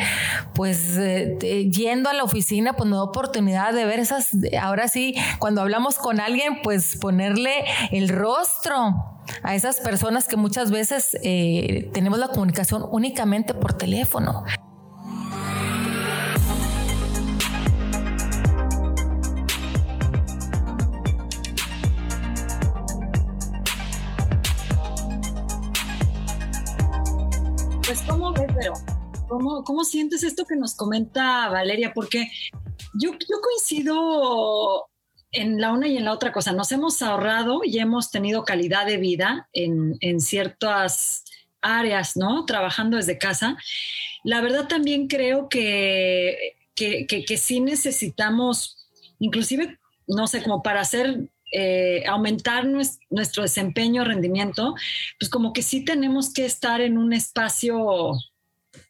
pues 0.54 0.98
eh, 0.98 1.70
yendo 1.72 2.10
a 2.10 2.14
la 2.14 2.24
oficina, 2.24 2.74
pues 2.74 2.90
no 2.90 2.98
da 2.98 3.04
oportunidad 3.04 3.74
de 3.74 3.86
ver 3.86 4.00
esas, 4.00 4.30
ahora 4.62 4.88
sí, 4.88 5.16
cuando 5.40 5.62
hablamos 5.62 5.96
con 5.96 6.20
alguien, 6.20 6.62
pues 6.64 6.98
ponerle 6.98 7.66
el 7.92 8.10
rostro 8.16 9.20
a 9.44 9.56
esas 9.56 9.80
personas 9.82 10.28
que 10.28 10.38
muchas 10.38 10.72
veces 10.72 11.18
eh, 11.22 11.90
tenemos 11.94 12.20
la 12.20 12.30
comunicación 12.30 12.86
únicamente 12.90 13.54
por 13.54 13.74
teléfono. 13.74 14.44
Pues, 27.86 28.02
¿cómo 28.08 28.34
ves, 28.34 28.48
pero 28.56 28.74
¿Cómo, 29.28 29.64
¿Cómo 29.64 29.84
sientes 29.84 30.24
esto 30.24 30.46
que 30.46 30.56
nos 30.56 30.76
comenta 30.76 31.50
Valeria? 31.50 31.92
Porque 31.94 32.30
yo, 32.94 33.12
yo 33.12 33.42
coincido 33.42 34.88
en 35.36 35.60
la 35.60 35.72
una 35.72 35.88
y 35.88 35.98
en 35.98 36.06
la 36.06 36.14
otra 36.14 36.32
cosa. 36.32 36.52
Nos 36.52 36.72
hemos 36.72 37.02
ahorrado 37.02 37.62
y 37.64 37.80
hemos 37.80 38.12
tenido 38.12 38.44
calidad 38.44 38.86
de 38.86 38.98
vida 38.98 39.48
en, 39.54 39.96
en 40.02 40.20
ciertas 40.20 41.24
áreas, 41.62 42.16
¿no? 42.16 42.46
Trabajando 42.46 42.98
desde 42.98 43.18
casa. 43.18 43.58
La 44.24 44.42
verdad 44.42 44.68
también 44.68 45.08
creo 45.08 45.50
que, 45.50 46.56
que, 46.76 47.06
que, 47.08 47.38
sí 47.38 47.60
necesitamos, 47.60 48.88
inclusive, 49.20 49.78
no 50.08 50.28
sé, 50.28 50.44
como 50.44 50.62
para 50.62 50.82
hacer 50.82 51.30
eh, 51.52 52.04
aumentar 52.08 52.66
nuestro 52.66 53.44
desempeño, 53.44 54.04
rendimiento, 54.04 54.76
pues 55.20 55.30
como 55.30 55.54
que 55.54 55.62
sí 55.62 55.84
tenemos 55.86 56.34
que 56.34 56.46
estar 56.46 56.82
en 56.82 56.98
un 56.98 57.14
espacio, 57.14 58.14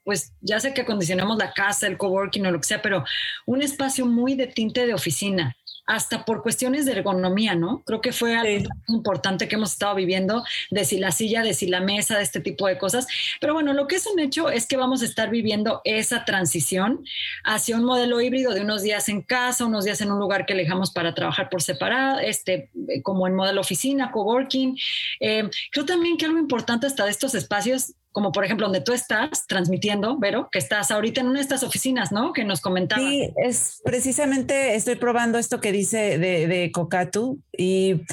pues 0.03 0.33
ya 0.41 0.59
sé 0.59 0.73
que 0.73 0.81
acondicionamos 0.81 1.37
la 1.37 1.53
casa, 1.53 1.87
el 1.87 1.97
coworking 1.97 2.45
o 2.45 2.51
lo 2.51 2.59
que 2.59 2.67
sea, 2.67 2.81
pero 2.81 3.03
un 3.45 3.61
espacio 3.61 4.05
muy 4.05 4.35
de 4.35 4.47
tinte 4.47 4.85
de 4.85 4.93
oficina 4.93 5.55
hasta 5.85 6.25
por 6.25 6.41
cuestiones 6.41 6.85
de 6.85 6.93
ergonomía, 6.93 7.55
¿no? 7.55 7.83
Creo 7.85 8.01
que 8.01 8.11
fue 8.11 8.35
algo 8.35 8.69
importante 8.87 9.47
que 9.47 9.55
hemos 9.55 9.73
estado 9.73 9.95
viviendo, 9.95 10.43
de 10.71 10.85
si 10.85 10.97
la 10.97 11.11
silla, 11.11 11.43
de 11.43 11.53
si 11.53 11.67
la 11.67 11.81
mesa, 11.81 12.17
de 12.17 12.23
este 12.23 12.39
tipo 12.39 12.67
de 12.67 12.77
cosas. 12.77 13.07
Pero 13.39 13.53
bueno, 13.53 13.73
lo 13.73 13.87
que 13.87 13.95
es 13.97 14.07
un 14.07 14.19
hecho 14.19 14.49
es 14.49 14.67
que 14.67 14.77
vamos 14.77 15.01
a 15.01 15.05
estar 15.05 15.29
viviendo 15.29 15.81
esa 15.83 16.25
transición 16.25 17.03
hacia 17.43 17.75
un 17.75 17.83
modelo 17.83 18.19
híbrido 18.21 18.53
de 18.53 18.61
unos 18.61 18.81
días 18.81 19.09
en 19.09 19.21
casa, 19.21 19.65
unos 19.65 19.85
días 19.85 20.01
en 20.01 20.11
un 20.11 20.19
lugar 20.19 20.45
que 20.45 20.53
elegamos 20.53 20.91
para 20.91 21.13
trabajar 21.13 21.49
por 21.49 21.61
separado, 21.61 22.19
este, 22.19 22.71
como 23.03 23.27
en 23.27 23.35
modelo 23.35 23.61
oficina, 23.61 24.11
coworking. 24.11 24.77
Eh, 25.19 25.49
creo 25.71 25.85
también 25.85 26.17
que 26.17 26.25
algo 26.25 26.39
importante 26.39 26.87
hasta 26.87 27.05
de 27.05 27.11
estos 27.11 27.35
espacios 27.35 27.93
como 28.15 28.31
por 28.31 28.45
ejemplo 28.45 28.67
donde 28.67 28.79
tú 28.79 28.93
estás 28.93 29.45
transmitiendo, 29.45 30.17
Vero, 30.17 30.48
que 30.50 30.57
estás 30.57 30.89
ahorita 30.89 31.19
en 31.19 31.27
una 31.27 31.39
de 31.39 31.43
estas 31.43 31.63
oficinas, 31.63 32.13
¿no? 32.13 32.31
Que 32.31 32.45
nos 32.45 32.62
comentaba. 32.62 33.01
Sí, 33.01 33.29
es 33.36 33.81
precisamente 33.84 34.75
estoy 34.75 34.95
probando 34.95 35.38
esto 35.38 35.60
que 35.60 35.74
dice 35.74 36.17
de, 36.17 36.48
de 36.48 36.72
Cocatu 36.72 37.41
y 37.51 38.03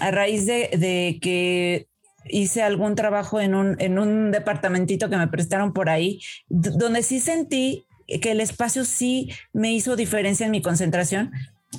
a 0.00 0.10
raíz 0.10 0.46
de, 0.46 0.68
de, 0.76 1.20
que 1.22 1.86
hice 2.24 2.64
algún 2.64 2.96
trabajo 2.96 3.40
en 3.40 3.54
un, 3.54 3.76
en 3.78 4.00
un 4.00 4.32
departamentito 4.32 5.08
que 5.08 5.16
me 5.16 5.28
prestaron 5.28 5.72
por 5.72 5.90
ahí, 5.90 6.20
donde 6.48 7.04
sí 7.04 7.20
sentí 7.20 7.86
que 8.20 8.32
el 8.32 8.40
espacio 8.40 8.84
sí 8.84 9.30
me 9.52 9.72
hizo 9.72 9.94
diferencia 9.94 10.44
en 10.44 10.50
mi 10.50 10.60
concentración. 10.60 11.30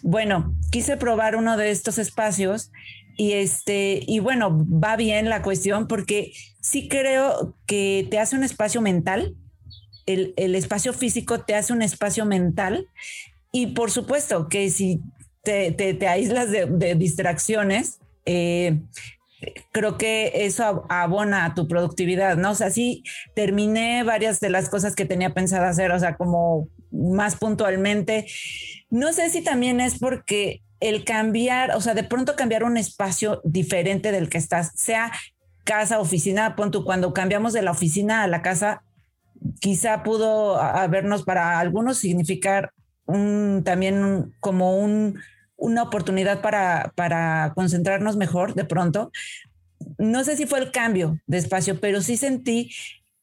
Bueno, 0.01 0.55
quise 0.71 0.97
probar 0.97 1.35
uno 1.35 1.55
de 1.57 1.71
estos 1.71 1.97
espacios 1.97 2.71
y 3.15 3.33
este, 3.33 3.99
y 4.07 4.19
bueno, 4.19 4.65
va 4.67 4.95
bien 4.95 5.29
la 5.29 5.41
cuestión 5.41 5.87
porque 5.87 6.33
sí 6.61 6.87
creo 6.87 7.55
que 7.67 8.07
te 8.09 8.19
hace 8.19 8.35
un 8.35 8.43
espacio 8.43 8.81
mental, 8.81 9.35
el, 10.05 10.55
espacio 10.55 10.93
físico 10.93 11.41
te 11.41 11.55
hace 11.55 11.71
un 11.73 11.81
espacio 11.81 12.25
mental 12.25 12.87
y 13.51 13.67
por 13.67 13.91
supuesto 13.91 14.49
que 14.49 14.69
si 14.69 15.01
te, 15.43 16.07
aíslas 16.07 16.51
de, 16.51 16.95
distracciones, 16.95 17.99
eh, 18.25 18.81
creo 19.71 19.97
que 19.97 20.31
eso 20.45 20.85
abona 20.89 21.45
a 21.45 21.53
tu 21.53 21.67
productividad, 21.67 22.37
¿no? 22.37 22.51
O 22.51 22.55
sea, 22.55 22.69
sí 22.69 23.03
terminé 23.35 24.03
varias 24.03 24.39
de 24.39 24.49
las 24.49 24.69
cosas 24.69 24.95
que 24.95 25.05
tenía 25.05 25.33
pensado 25.33 25.65
hacer, 25.65 25.91
o 25.91 25.99
sea, 25.99 26.15
como 26.15 26.67
más 26.91 27.35
puntualmente. 27.35 28.25
No 28.93 29.11
sé 29.11 29.31
si 29.31 29.41
también 29.41 29.81
es 29.81 29.97
porque 29.97 30.61
el 30.79 31.03
cambiar, 31.03 31.71
o 31.75 31.81
sea, 31.81 31.95
de 31.95 32.03
pronto 32.03 32.35
cambiar 32.35 32.63
un 32.63 32.77
espacio 32.77 33.41
diferente 33.43 34.11
del 34.11 34.29
que 34.29 34.37
estás, 34.37 34.71
sea 34.75 35.11
casa, 35.63 35.99
oficina, 35.99 36.55
pon 36.55 36.71
cuando 36.85 37.11
cambiamos 37.11 37.53
de 37.53 37.63
la 37.63 37.71
oficina 37.71 38.21
a 38.21 38.27
la 38.27 38.43
casa, 38.43 38.83
quizá 39.59 40.03
pudo 40.03 40.61
habernos 40.61 41.23
para 41.23 41.57
algunos 41.57 41.97
significar 41.97 42.71
un, 43.05 43.63
también 43.65 44.31
como 44.39 44.77
un, 44.77 45.19
una 45.55 45.81
oportunidad 45.81 46.41
para, 46.41 46.93
para 46.93 47.53
concentrarnos 47.55 48.15
mejor 48.15 48.53
de 48.53 48.65
pronto. 48.65 49.11
No 49.97 50.23
sé 50.23 50.37
si 50.37 50.45
fue 50.45 50.59
el 50.59 50.69
cambio 50.69 51.17
de 51.25 51.39
espacio, 51.39 51.79
pero 51.79 51.99
sí 52.03 52.15
sentí 52.15 52.69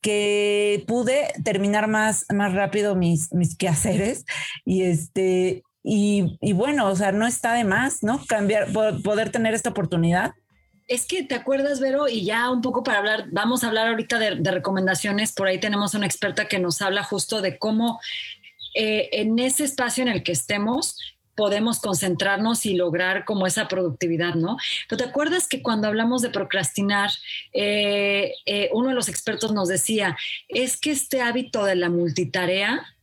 que 0.00 0.84
pude 0.86 1.32
terminar 1.44 1.88
más, 1.88 2.26
más 2.32 2.52
rápido 2.54 2.94
mis, 2.94 3.32
mis 3.32 3.56
quehaceres 3.56 4.24
y 4.64 4.82
este 4.82 5.62
y, 5.82 6.36
y 6.40 6.52
bueno, 6.52 6.88
o 6.88 6.96
sea, 6.96 7.10
no 7.12 7.26
está 7.26 7.54
de 7.54 7.64
más, 7.64 8.02
¿no? 8.02 8.22
Cambiar, 8.26 8.70
poder 8.72 9.30
tener 9.30 9.54
esta 9.54 9.70
oportunidad. 9.70 10.34
Es 10.88 11.06
que 11.06 11.22
te 11.22 11.34
acuerdas, 11.34 11.80
Vero, 11.80 12.08
y 12.08 12.24
ya 12.24 12.50
un 12.50 12.60
poco 12.60 12.82
para 12.82 12.98
hablar, 12.98 13.26
vamos 13.30 13.62
a 13.62 13.68
hablar 13.68 13.88
ahorita 13.88 14.18
de, 14.18 14.50
recomendaciones, 14.50 15.32
por 15.32 15.46
ahí 15.46 15.58
tenemos 15.58 15.94
una 15.94 16.06
experta 16.06 16.48
que 16.48 16.58
nos 16.58 16.82
habla 16.82 17.04
justo 17.04 17.40
de 17.40 17.58
cómo 17.58 18.00
eh, 18.74 19.08
en 19.12 19.38
ese 19.38 19.64
espacio 19.64 20.02
en 20.02 20.08
el 20.08 20.22
que 20.22 20.32
estemos 20.32 20.98
podemos 21.34 21.80
concentrarnos 21.80 22.66
y 22.66 22.74
lograr 22.74 23.24
como 23.24 23.46
esa 23.46 23.68
productividad, 23.68 24.34
¿no? 24.34 24.56
Pero 24.88 25.04
te 25.04 25.08
acuerdas 25.08 25.48
que 25.48 25.62
cuando 25.62 25.88
hablamos 25.88 26.22
de 26.22 26.30
procrastinar, 26.30 27.10
eh, 27.52 28.32
eh, 28.46 28.70
uno 28.72 28.88
de 28.88 28.94
los 28.94 29.08
expertos 29.08 29.52
nos 29.52 29.68
decía, 29.68 30.16
es 30.48 30.76
que 30.76 30.90
este 30.90 31.22
hábito 31.22 31.64
de 31.64 31.76
la 31.76 31.88
multitarea 31.88 32.94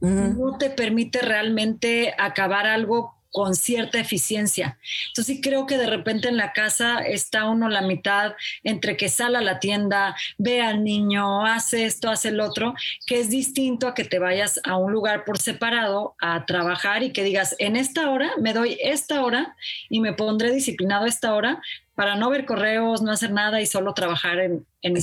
no 0.00 0.58
te 0.58 0.70
permite 0.70 1.20
realmente 1.22 2.14
acabar 2.18 2.66
algo 2.66 3.15
con 3.36 3.54
cierta 3.54 4.00
eficiencia. 4.00 4.78
Entonces 5.08 5.36
sí 5.36 5.42
creo 5.42 5.66
que 5.66 5.76
de 5.76 5.86
repente 5.86 6.26
en 6.26 6.38
la 6.38 6.54
casa 6.54 7.00
está 7.00 7.50
uno 7.50 7.68
la 7.68 7.82
mitad 7.82 8.32
entre 8.64 8.96
que 8.96 9.10
sale 9.10 9.36
a 9.36 9.42
la 9.42 9.60
tienda, 9.60 10.16
ve 10.38 10.62
al 10.62 10.82
niño, 10.82 11.44
hace 11.44 11.84
esto, 11.84 12.08
hace 12.08 12.30
el 12.30 12.40
otro, 12.40 12.72
que 13.06 13.20
es 13.20 13.28
distinto 13.28 13.88
a 13.88 13.94
que 13.94 14.04
te 14.04 14.18
vayas 14.18 14.58
a 14.64 14.78
un 14.78 14.90
lugar 14.90 15.26
por 15.26 15.36
separado 15.36 16.16
a 16.18 16.46
trabajar 16.46 17.02
y 17.02 17.12
que 17.12 17.24
digas, 17.24 17.54
en 17.58 17.76
esta 17.76 18.08
hora 18.08 18.30
me 18.40 18.54
doy 18.54 18.78
esta 18.80 19.22
hora 19.22 19.54
y 19.90 20.00
me 20.00 20.14
pondré 20.14 20.50
disciplinado 20.50 21.04
esta 21.04 21.34
hora 21.34 21.60
para 21.96 22.14
no 22.14 22.28
ver 22.28 22.44
correos, 22.44 23.02
no 23.02 23.10
hacer 23.10 23.32
nada 23.32 23.60
y 23.62 23.66
solo 23.66 23.94
trabajar 23.94 24.38
en, 24.38 24.66
en 24.82 24.94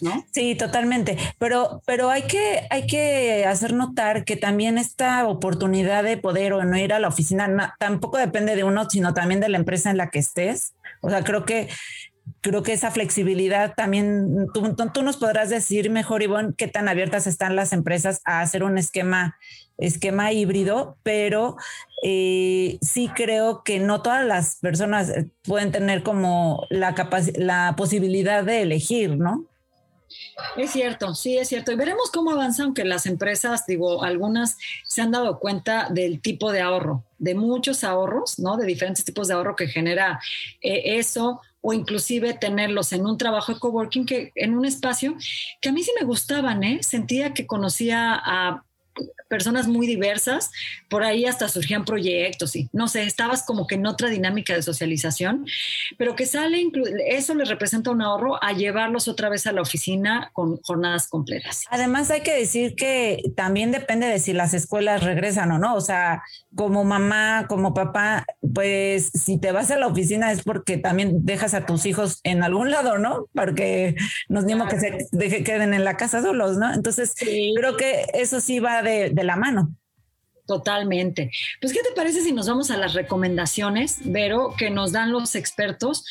¿no? 0.00 0.24
Sí, 0.32 0.54
totalmente. 0.54 1.18
Pero, 1.38 1.82
pero 1.86 2.08
hay 2.08 2.22
que, 2.22 2.66
hay 2.70 2.86
que 2.86 3.44
hacer 3.44 3.74
notar 3.74 4.24
que 4.24 4.36
también 4.36 4.78
esta 4.78 5.28
oportunidad 5.28 6.02
de 6.02 6.16
poder 6.16 6.54
o 6.54 6.64
no 6.64 6.78
ir 6.78 6.94
a 6.94 6.98
la 6.98 7.08
oficina 7.08 7.76
tampoco 7.78 8.16
depende 8.16 8.56
de 8.56 8.64
uno, 8.64 8.88
sino 8.88 9.12
también 9.12 9.40
de 9.40 9.50
la 9.50 9.58
empresa 9.58 9.90
en 9.90 9.98
la 9.98 10.08
que 10.08 10.18
estés. 10.18 10.72
O 11.02 11.10
sea, 11.10 11.22
creo 11.22 11.44
que 11.44 11.68
creo 12.40 12.62
que 12.62 12.72
esa 12.72 12.90
flexibilidad 12.90 13.74
también, 13.74 14.46
tú, 14.54 14.74
tú, 14.94 15.02
nos 15.02 15.18
podrás 15.18 15.50
decir 15.50 15.90
mejor, 15.90 16.22
Ivonne, 16.22 16.54
qué 16.56 16.68
tan 16.68 16.88
abiertas 16.88 17.26
están 17.26 17.54
las 17.54 17.72
empresas 17.72 18.22
a 18.24 18.40
hacer 18.40 18.62
un 18.62 18.78
esquema 18.78 19.36
esquema 19.80 20.32
híbrido, 20.32 20.96
pero 21.02 21.56
eh, 22.02 22.78
sí 22.80 23.08
creo 23.14 23.62
que 23.64 23.78
no 23.78 24.02
todas 24.02 24.24
las 24.24 24.56
personas 24.56 25.12
pueden 25.42 25.72
tener 25.72 26.02
como 26.02 26.66
la, 26.70 26.94
la 27.36 27.74
posibilidad 27.76 28.44
de 28.44 28.62
elegir, 28.62 29.16
¿no? 29.16 29.46
Es 30.56 30.70
cierto, 30.70 31.14
sí, 31.14 31.38
es 31.38 31.48
cierto. 31.48 31.72
Y 31.72 31.76
veremos 31.76 32.10
cómo 32.10 32.32
avanza, 32.32 32.64
aunque 32.64 32.84
las 32.84 33.06
empresas, 33.06 33.66
digo, 33.66 34.02
algunas 34.02 34.56
se 34.84 35.02
han 35.02 35.10
dado 35.10 35.38
cuenta 35.38 35.88
del 35.90 36.20
tipo 36.20 36.50
de 36.52 36.60
ahorro, 36.60 37.04
de 37.18 37.34
muchos 37.34 37.84
ahorros, 37.84 38.38
¿no? 38.38 38.56
De 38.56 38.66
diferentes 38.66 39.04
tipos 39.04 39.28
de 39.28 39.34
ahorro 39.34 39.56
que 39.56 39.68
genera 39.68 40.20
eh, 40.62 40.98
eso 40.98 41.40
o 41.60 41.72
inclusive 41.72 42.34
tenerlos 42.34 42.92
en 42.92 43.06
un 43.06 43.18
trabajo 43.18 43.52
de 43.52 43.60
coworking 43.60 44.06
que 44.06 44.32
en 44.34 44.56
un 44.56 44.64
espacio 44.64 45.14
que 45.60 45.68
a 45.68 45.72
mí 45.72 45.82
sí 45.82 45.92
me 45.98 46.06
gustaban, 46.06 46.64
¿eh? 46.64 46.82
Sentía 46.82 47.34
que 47.34 47.46
conocía 47.46 48.14
a 48.14 48.64
personas 49.28 49.68
muy 49.68 49.86
diversas, 49.86 50.50
por 50.88 51.04
ahí 51.04 51.24
hasta 51.24 51.48
surgían 51.48 51.84
proyectos 51.84 52.56
y 52.56 52.68
no 52.72 52.88
sé, 52.88 53.04
estabas 53.04 53.44
como 53.44 53.66
que 53.66 53.76
en 53.76 53.86
otra 53.86 54.08
dinámica 54.08 54.54
de 54.54 54.62
socialización, 54.62 55.46
pero 55.98 56.16
que 56.16 56.26
sale, 56.26 56.70
eso 57.06 57.34
le 57.34 57.44
representa 57.44 57.90
un 57.90 58.02
ahorro 58.02 58.42
a 58.42 58.52
llevarlos 58.52 59.08
otra 59.08 59.28
vez 59.28 59.46
a 59.46 59.52
la 59.52 59.62
oficina 59.62 60.30
con 60.32 60.56
jornadas 60.62 61.08
completas. 61.08 61.64
Además 61.70 62.10
hay 62.10 62.22
que 62.22 62.34
decir 62.34 62.74
que 62.74 63.22
también 63.36 63.70
depende 63.70 64.06
de 64.06 64.18
si 64.18 64.32
las 64.32 64.54
escuelas 64.54 65.02
regresan 65.02 65.50
o 65.52 65.58
no, 65.58 65.74
o 65.74 65.80
sea, 65.80 66.22
como 66.54 66.84
mamá, 66.84 67.46
como 67.48 67.74
papá, 67.74 68.26
pues 68.54 69.10
si 69.14 69.38
te 69.38 69.52
vas 69.52 69.70
a 69.70 69.78
la 69.78 69.86
oficina 69.86 70.32
es 70.32 70.42
porque 70.42 70.76
también 70.76 71.24
dejas 71.24 71.54
a 71.54 71.66
tus 71.66 71.86
hijos 71.86 72.20
en 72.24 72.42
algún 72.42 72.70
lado, 72.70 72.98
¿no? 72.98 73.26
Porque 73.34 73.94
nos 74.28 74.46
dimos 74.46 74.68
que 74.68 74.80
se 74.80 75.44
queden 75.44 75.74
en 75.74 75.84
la 75.84 75.96
casa 75.96 76.22
solos, 76.22 76.56
¿no? 76.56 76.72
Entonces, 76.72 77.14
creo 77.54 77.76
que 77.76 78.06
eso 78.14 78.40
sí 78.40 78.58
va 78.58 78.82
de, 78.82 78.89
de 78.90 79.24
la 79.24 79.36
mano. 79.36 79.74
Totalmente. 80.50 81.30
Pues, 81.60 81.72
¿qué 81.72 81.78
te 81.78 81.94
parece 81.94 82.22
si 82.22 82.32
nos 82.32 82.48
vamos 82.48 82.72
a 82.72 82.76
las 82.76 82.94
recomendaciones, 82.94 83.98
Vero, 84.02 84.52
que 84.58 84.68
nos 84.68 84.90
dan 84.90 85.12
los 85.12 85.36
expertos 85.36 86.04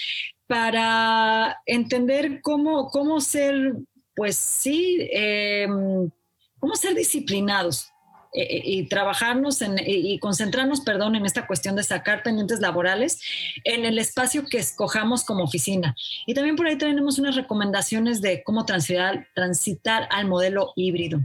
para 0.47 1.61
entender 1.65 2.39
cómo, 2.41 2.87
cómo 2.87 3.19
ser, 3.19 3.73
pues 4.15 4.37
sí, 4.37 5.09
em, 5.11 6.09
cómo 6.57 6.75
ser 6.77 6.95
disciplinados? 6.95 7.91
Eh, 8.31 8.43
eh, 8.43 8.61
y 8.63 8.87
trabajarnos 8.87 9.61
en, 9.61 9.75
y 9.85 10.17
concentrarnos, 10.19 10.81
perdón, 10.81 11.15
en 11.15 11.25
esta 11.25 11.45
cuestión 11.45 11.75
de 11.75 11.83
sacar 11.83 12.23
pendientes 12.23 12.61
laborales 12.61 13.19
en 13.65 13.83
el 13.83 13.99
espacio 13.99 14.45
que 14.45 14.59
escojamos 14.59 15.25
como 15.25 15.43
oficina. 15.43 15.95
Y 16.25 16.33
también 16.33 16.55
por 16.55 16.67
ahí 16.67 16.77
tenemos 16.77 17.19
unas 17.19 17.35
recomendaciones 17.35 18.21
de 18.21 18.41
cómo 18.43 18.65
transitar, 18.65 19.27
transitar 19.35 20.07
al 20.11 20.27
modelo 20.27 20.71
híbrido. 20.77 21.19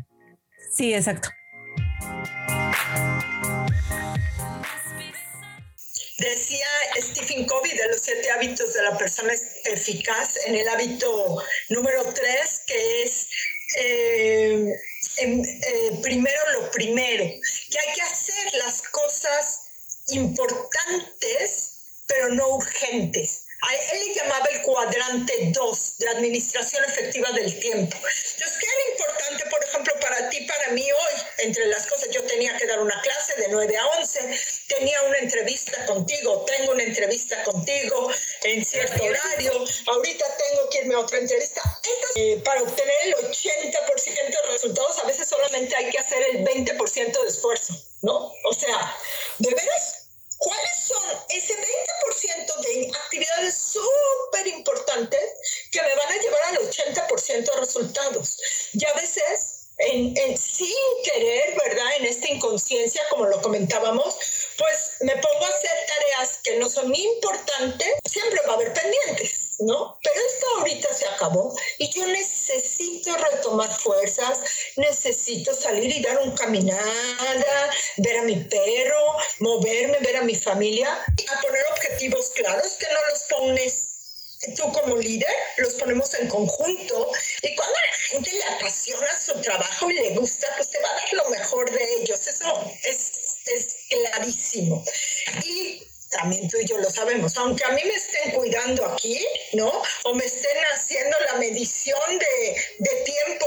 Sí, 0.73 0.93
exacto. 0.93 1.29
Decía 6.19 6.67
Stephen 7.01 7.45
Covey 7.45 7.77
de 7.77 7.89
los 7.89 8.01
siete 8.01 8.31
hábitos 8.31 8.73
de 8.73 8.83
la 8.83 8.97
persona 8.97 9.33
eficaz 9.65 10.37
en 10.47 10.55
el 10.55 10.69
hábito 10.69 11.43
número 11.71 12.05
tres, 12.15 12.63
que 12.67 13.03
es 13.03 13.29
eh, 13.77 14.73
eh, 15.19 15.99
primero 16.03 16.41
lo 16.53 16.71
primero, 16.71 17.25
que 17.25 17.79
hay 17.79 17.95
que 17.95 18.03
hacer 18.03 18.55
las 18.55 18.83
cosas 18.83 19.63
importantes, 20.09 21.81
pero 22.07 22.29
no 22.35 22.49
urgentes. 22.49 23.47
A 23.63 23.75
él 23.75 24.07
le 24.07 24.15
llamaba 24.15 24.47
el 24.53 24.63
cuadrante 24.63 25.33
2 25.53 25.99
de 25.99 26.09
administración 26.11 26.85
efectiva 26.85 27.33
del 27.33 27.59
tiempo. 27.59 27.97
Entonces, 27.97 28.59
¿qué 28.61 28.67
era 28.67 28.93
importante, 28.93 29.51
por 29.51 29.65
ejemplo, 29.65 29.95
para 30.01 30.29
ti, 30.29 30.41
para 30.43 30.71
mí 30.73 30.83
hoy? 30.83 31.23
Entre 31.45 31.67
las 31.67 31.87
cosas, 31.87 32.09
yo 32.11 32.23
tenía 32.25 32.57
que 32.57 32.67
dar 32.67 32.81
una 32.81 32.99
clase 33.03 33.35
de 33.37 33.49
9 33.49 33.77
a 33.77 33.87
11, 33.99 34.41
tenía 34.67 35.03
una 35.03 35.19
entrevista 35.19 35.85
contigo, 35.85 36.43
tengo 36.47 36.73
una 36.73 36.85
entrevista 36.85 37.43
contigo 37.43 38.11
en 38.45 38.65
cierto 38.65 39.05
horario, 39.05 39.53
ahorita 39.89 40.25
tengo 40.39 40.71
que 40.71 40.79
irme 40.79 40.95
a 40.95 41.01
otra 41.01 41.19
entrevista. 41.19 41.61
Entonces, 41.61 42.17
eh, 42.17 42.43
para 42.43 42.63
obtener 42.63 42.97
el 43.09 43.15
80% 43.15 44.43
de 44.43 44.53
resultados, 44.53 44.99
a 45.01 45.07
veces 45.07 45.29
solamente 45.29 45.77
hay 45.77 45.91
que 45.91 45.99
hacer 45.99 46.23
el 46.31 46.45
20% 46.45 47.23
de 47.23 47.29
esfuerzo, 47.29 47.75
¿no? 48.01 48.33
O 48.45 48.55
sea, 48.55 48.97
¿de 49.39 49.51
veras? 49.51 50.09
¿Cuáles 50.39 50.79
son 50.79 51.05
ese 51.29 51.55
20% 51.55 52.57
de 52.63 52.91
actividades 53.05 53.55
súper 53.55 54.47
importantes 54.47 55.21
que 55.71 55.83
me 55.83 55.95
van 55.95 56.09
a 56.11 56.17
llevar 56.17 56.43
al 56.45 56.59
80% 56.71 57.55
de 57.55 57.61
resultados? 57.61 58.39
Y 58.73 58.85
a 58.87 58.93
veces 58.95 59.65
en, 59.79 60.39
sin 60.39 60.77
querer, 61.05 61.55
¿verdad? 61.65 61.97
En 61.99 62.07
esta 62.07 62.29
inconsciencia, 62.29 63.03
como 63.11 63.27
lo 63.27 63.34
comentábamos, 63.45 64.17
pues 64.57 64.97
me 65.01 65.13
pongo 65.13 65.45
a 65.45 65.49
hacer 65.49 65.77
tareas 65.87 66.39
que 66.43 66.57
no 66.57 66.69
son 66.69 66.95
importantes, 66.95 67.89
siempre 68.11 68.41
va 68.47 68.53
a 68.53 68.57
haber 68.57 68.73
pendientes, 68.73 69.57
¿no? 69.61 69.99
Pero 70.03 70.17
esto 70.27 70.47
ahorita 70.59 70.95
se 70.95 71.07
acabó 71.07 71.55
y 71.79 71.93
yo 71.93 72.07
necesito 72.07 73.15
retomar 73.17 73.71
fuerzas, 73.71 74.41
necesito 74.77 75.55
salir 75.55 75.95
y 75.95 76.03
dar 76.03 76.19
un 76.19 76.35
caminada, 76.35 77.71
ver 77.99 78.19
a 78.19 78.23
mi 78.23 78.37
perro, 78.37 79.17
moverme, 79.41 79.99
ver 80.01 80.17
a 80.17 80.23
mi 80.23 80.35
familia, 80.35 80.91
a 80.91 81.41
poner 81.43 81.65
objetivos 81.73 82.31
claros 82.31 82.73
que 82.79 82.87
no 82.87 83.01
los 83.11 83.23
pones 83.25 83.95
tú 84.53 84.73
como 84.73 84.97
líder, 84.97 85.35
los 85.59 85.75
ponemos 85.75 86.13
en 86.15 86.29
conjunto 86.29 87.11
y 87.43 87.55
cuando 87.55 87.75
la 87.75 87.99
gente 88.09 88.33
le 88.33 88.45
apasiona 88.45 89.09
su 89.19 89.41
trabajo 89.41 89.91
y 89.91 89.95
le 89.95 90.11
gusta, 90.11 90.47
pues 90.57 90.71
te 90.71 90.81
va 90.81 90.89
a 90.89 90.95
dar 90.95 91.13
lo 91.13 91.31
mejor 91.31 91.71
de 91.71 91.95
ellos. 91.95 92.27
Eso 92.27 92.71
es, 92.83 93.24
es 93.47 93.77
clarísimo. 93.89 94.85
Y 95.45 95.83
también 96.11 96.49
tú 96.49 96.59
y 96.59 96.67
yo 96.67 96.79
lo 96.79 96.91
sabemos, 96.91 97.37
aunque 97.37 97.65
a 97.65 97.71
mí 97.71 97.83
me 97.85 97.95
estén 97.95 98.33
cuidando 98.33 98.87
aquí, 98.87 99.25
¿no? 99.55 99.71
O 100.05 100.15
me 100.15 100.25
estén 100.25 100.57
haciendo 100.73 101.17
la 101.33 101.39
medición 101.39 101.99
de, 102.11 102.57
de 102.79 103.05
tiempo, 103.05 103.47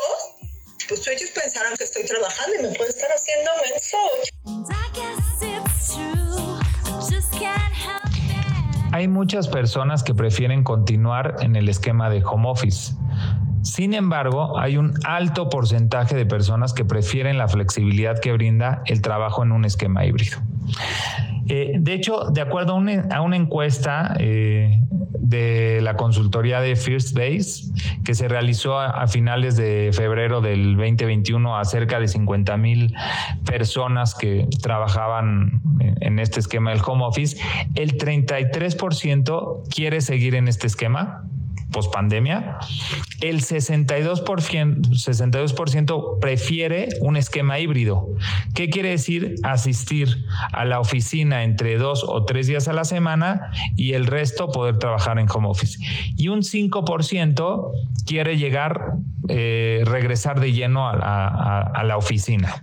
pues 0.88 1.08
ellos 1.08 1.30
pensarán 1.32 1.76
que 1.78 1.86
estoy 1.86 2.04
trabajando 2.04 2.56
y 2.56 2.64
me 2.64 2.76
puede 2.76 2.90
estar 2.90 3.10
haciendo 3.12 3.52
menso. 3.70 3.98
Hay 8.98 9.08
muchas 9.08 9.48
personas 9.48 10.02
que 10.02 10.16
prefieren 10.16 10.64
continuar 10.64 11.36
en 11.42 11.56
el 11.56 11.70
esquema 11.70 12.10
de 12.10 12.24
home 12.26 12.50
office. 12.50 12.96
Sin 13.62 13.94
embargo, 13.94 14.58
hay 14.58 14.78
un 14.78 14.96
alto 15.06 15.50
porcentaje 15.50 16.16
de 16.16 16.26
personas 16.26 16.74
que 16.74 16.84
prefieren 16.84 17.38
la 17.38 17.48
flexibilidad 17.48 18.20
que 18.20 18.32
brinda 18.32 18.82
el 18.88 19.04
trabajo 19.04 19.44
en 19.44 19.52
un 19.52 19.66
esquema 19.66 20.04
híbrido. 20.04 20.40
Eh, 21.50 21.76
de 21.80 21.94
hecho, 21.94 22.30
de 22.32 22.42
acuerdo 22.42 22.74
a 22.74 23.22
una, 23.22 23.36
encuesta 23.36 24.16
eh, 24.20 24.80
de 25.20 25.80
la 25.82 25.96
consultoría 25.96 26.60
de 26.60 26.76
First 26.76 27.16
Base, 27.16 27.72
que 28.04 28.16
se 28.16 28.28
realizó 28.28 28.80
a, 28.80 29.08
finales 29.08 29.56
de 29.56 29.92
febrero 29.94 30.42
del 30.42 30.76
2021 30.76 31.58
a 31.58 31.66
cerca 31.66 32.00
de 32.00 32.08
50 32.08 32.58
mil 32.58 32.94
personas 33.46 34.16
que 34.16 34.48
trabajaban 34.62 35.62
en 35.80 36.20
este 36.20 36.40
esquema 36.40 36.72
del 36.72 36.82
home 36.86 37.06
office, 37.06 37.38
el 37.76 37.98
33% 37.98 39.64
quiere 39.74 40.02
seguir 40.02 40.36
en 40.36 40.48
este 40.48 40.68
esquema 40.68 41.24
post 41.71 41.93
pandemia, 41.93 42.58
el 43.21 43.41
62%, 43.41 44.95
62 44.95 45.53
prefiere 46.21 46.89
un 47.01 47.17
esquema 47.17 47.60
híbrido. 47.60 48.08
¿Qué 48.53 48.69
quiere 48.69 48.89
decir? 48.89 49.36
Asistir 49.43 50.25
a 50.51 50.65
la 50.65 50.80
oficina 50.80 51.43
entre 51.43 51.77
dos 51.77 52.03
o 52.08 52.25
tres 52.25 52.47
días 52.47 52.67
a 52.67 52.73
la 52.73 52.86
semana 52.86 53.51
y 53.75 53.93
el 53.93 54.06
resto 54.06 54.49
poder 54.51 54.77
trabajar 54.77 55.19
en 55.19 55.27
home 55.30 55.47
office. 55.47 55.80
Y 56.15 56.30
un 56.30 56.41
5% 56.41 57.71
quiere 58.06 58.38
llegar, 58.38 58.93
eh, 59.30 59.84
regresar 59.86 60.39
de 60.39 60.53
lleno 60.53 60.88
a 60.88 61.84
la 61.84 61.97
oficina. 61.97 62.62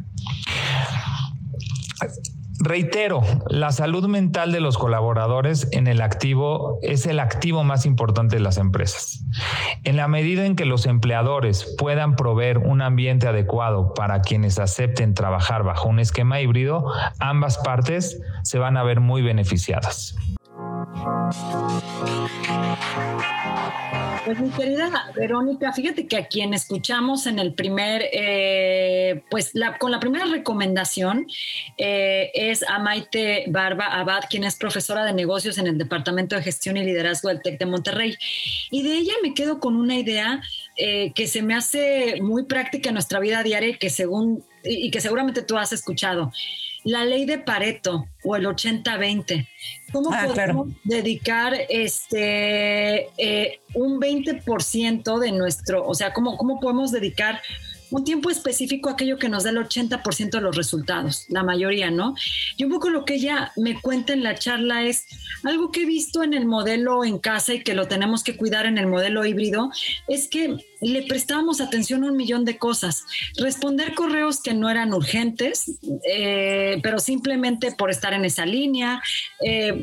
Reitero, 2.64 3.20
la 3.50 3.72
salud 3.72 4.08
mental 4.08 4.50
de 4.50 4.58
los 4.58 4.78
colaboradores 4.78 5.68
en 5.72 5.86
el 5.86 6.00
activo 6.00 6.78
es 6.80 7.04
el 7.04 7.20
activo 7.20 7.62
más 7.62 7.84
importante 7.84 8.36
de 8.36 8.42
las 8.42 8.56
empresas. 8.56 9.22
En 9.84 9.98
la 9.98 10.08
medida 10.08 10.46
en 10.46 10.56
que 10.56 10.64
los 10.64 10.86
empleadores 10.86 11.76
puedan 11.76 12.16
proveer 12.16 12.56
un 12.56 12.80
ambiente 12.80 13.28
adecuado 13.28 13.92
para 13.92 14.22
quienes 14.22 14.58
acepten 14.58 15.12
trabajar 15.12 15.62
bajo 15.62 15.90
un 15.90 15.98
esquema 15.98 16.40
híbrido, 16.40 16.90
ambas 17.18 17.58
partes 17.58 18.22
se 18.44 18.58
van 18.58 18.78
a 18.78 18.82
ver 18.82 19.00
muy 19.00 19.20
beneficiadas. 19.20 20.16
Pues 24.24 24.40
mi 24.40 24.48
querida 24.48 25.12
Verónica, 25.14 25.70
fíjate 25.74 26.06
que 26.06 26.16
a 26.16 26.26
quien 26.26 26.54
escuchamos 26.54 27.26
en 27.26 27.38
el 27.38 27.52
primer, 27.52 28.08
eh, 28.10 29.22
pues 29.30 29.52
con 29.78 29.90
la 29.90 30.00
primera 30.00 30.24
recomendación 30.24 31.26
eh, 31.76 32.30
es 32.32 32.62
a 32.62 32.78
Maite 32.78 33.44
Barba 33.48 33.84
Abad, 33.84 34.22
quien 34.30 34.44
es 34.44 34.56
profesora 34.56 35.04
de 35.04 35.12
negocios 35.12 35.58
en 35.58 35.66
el 35.66 35.76
Departamento 35.76 36.36
de 36.36 36.42
Gestión 36.42 36.78
y 36.78 36.84
Liderazgo 36.84 37.28
del 37.28 37.42
TEC 37.42 37.58
de 37.58 37.66
Monterrey. 37.66 38.16
Y 38.70 38.82
de 38.82 38.96
ella 38.96 39.12
me 39.22 39.34
quedo 39.34 39.60
con 39.60 39.76
una 39.76 39.96
idea 39.96 40.40
eh, 40.76 41.12
que 41.14 41.26
se 41.26 41.42
me 41.42 41.54
hace 41.54 42.22
muy 42.22 42.46
práctica 42.46 42.88
en 42.88 42.94
nuestra 42.94 43.20
vida 43.20 43.42
diaria 43.42 43.68
y 43.68 43.78
que 43.78 43.90
según 43.90 44.42
y 44.64 44.90
que 44.90 45.02
seguramente 45.02 45.42
tú 45.42 45.58
has 45.58 45.74
escuchado 45.74 46.32
la 46.84 47.04
ley 47.04 47.24
de 47.24 47.38
Pareto 47.38 48.06
o 48.22 48.36
el 48.36 48.46
80-20. 48.46 49.46
¿Cómo 49.92 50.12
ah, 50.12 50.26
podemos 50.26 50.68
dedicar 50.84 51.54
este 51.68 53.08
eh, 53.16 53.60
un 53.74 54.00
20% 54.00 55.18
de 55.18 55.32
nuestro, 55.32 55.86
o 55.86 55.94
sea, 55.94 56.12
cómo, 56.12 56.36
cómo 56.36 56.60
podemos 56.60 56.92
dedicar 56.92 57.40
un 57.90 58.04
tiempo 58.04 58.28
específico 58.28 58.90
aquello 58.90 59.18
que 59.18 59.28
nos 59.28 59.44
da 59.44 59.50
el 59.50 59.58
80% 59.58 60.30
de 60.30 60.40
los 60.40 60.56
resultados, 60.56 61.26
la 61.28 61.44
mayoría, 61.44 61.90
¿no? 61.90 62.14
Y 62.56 62.64
un 62.64 62.70
poco 62.70 62.90
lo 62.90 63.04
que 63.04 63.14
ella 63.14 63.52
me 63.56 63.80
cuenta 63.80 64.12
en 64.12 64.24
la 64.24 64.34
charla 64.34 64.82
es 64.82 65.06
algo 65.44 65.70
que 65.70 65.82
he 65.82 65.86
visto 65.86 66.24
en 66.24 66.34
el 66.34 66.44
modelo 66.44 67.04
en 67.04 67.18
casa 67.18 67.54
y 67.54 67.62
que 67.62 67.74
lo 67.74 67.86
tenemos 67.86 68.24
que 68.24 68.36
cuidar 68.36 68.66
en 68.66 68.78
el 68.78 68.88
modelo 68.88 69.24
híbrido, 69.24 69.70
es 70.08 70.28
que 70.28 70.56
le 70.84 71.02
prestábamos 71.02 71.60
atención 71.60 72.04
a 72.04 72.08
un 72.08 72.16
millón 72.16 72.44
de 72.44 72.58
cosas. 72.58 73.04
Responder 73.36 73.94
correos 73.94 74.40
que 74.40 74.52
no 74.52 74.68
eran 74.68 74.92
urgentes, 74.92 75.78
eh, 76.08 76.78
pero 76.82 76.98
simplemente 76.98 77.72
por 77.72 77.90
estar 77.90 78.12
en 78.12 78.24
esa 78.24 78.44
línea, 78.44 79.02
eh, 79.40 79.74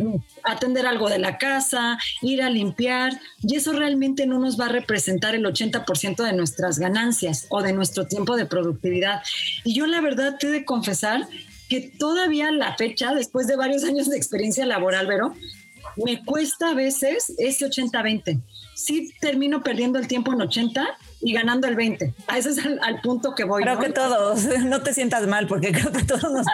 atender 0.44 0.86
algo 0.86 1.10
de 1.10 1.20
la 1.20 1.38
casa, 1.38 1.98
ir 2.22 2.44
a 2.44 2.50
limpiar, 2.50 3.20
y 3.42 3.56
eso 3.56 3.74
realmente 3.74 4.28
no 4.28 4.40
nos 4.40 4.60
va 4.60 4.66
a 4.66 4.70
representar 4.70 5.34
el 5.34 5.46
80% 5.46 6.24
de 6.24 6.34
nuestras 6.34 6.78
ganancias 6.78 7.48
o 7.50 7.64
de 7.64 7.74
nuestro 7.74 8.06
tiempo 8.06 8.36
de 8.36 8.46
productividad. 8.46 9.22
Y 9.64 9.74
yo 9.74 9.88
la 9.88 10.02
verdad 10.02 10.38
te 10.40 10.48
he 10.48 10.52
de 10.52 10.66
confesar 10.66 11.28
que 11.68 11.82
todavía 11.82 12.52
la 12.52 12.76
fecha, 12.76 13.16
después 13.16 13.48
de 13.48 13.56
varios 13.56 13.84
años 13.86 14.10
de 14.10 14.18
experiencia 14.18 14.66
laboral, 14.66 15.08
Vero, 15.08 15.34
me 15.96 16.24
cuesta 16.24 16.70
a 16.70 16.74
veces 16.74 17.34
ese 17.38 17.66
80-20 17.66 18.42
sí 18.82 19.14
termino 19.20 19.62
perdiendo 19.64 20.00
el 20.00 20.08
tiempo 20.08 20.34
en 20.34 20.42
80 20.42 20.98
y 21.22 21.34
ganando 21.34 21.68
el 21.68 21.76
20. 21.76 22.14
A 22.28 22.38
ese 22.38 22.50
es 22.50 22.60
al, 22.60 23.02
punto 23.02 23.36
que 23.36 23.44
voy. 23.44 23.62
Creo 23.62 23.80
que 23.80 23.90
todos, 23.90 24.44
no 24.66 24.82
te 24.82 24.94
sientas 24.94 25.28
mal 25.28 25.48
porque 25.48 25.72
creo 25.72 25.92
que 25.92 26.04
todos 26.04 26.24
nos 26.24 26.46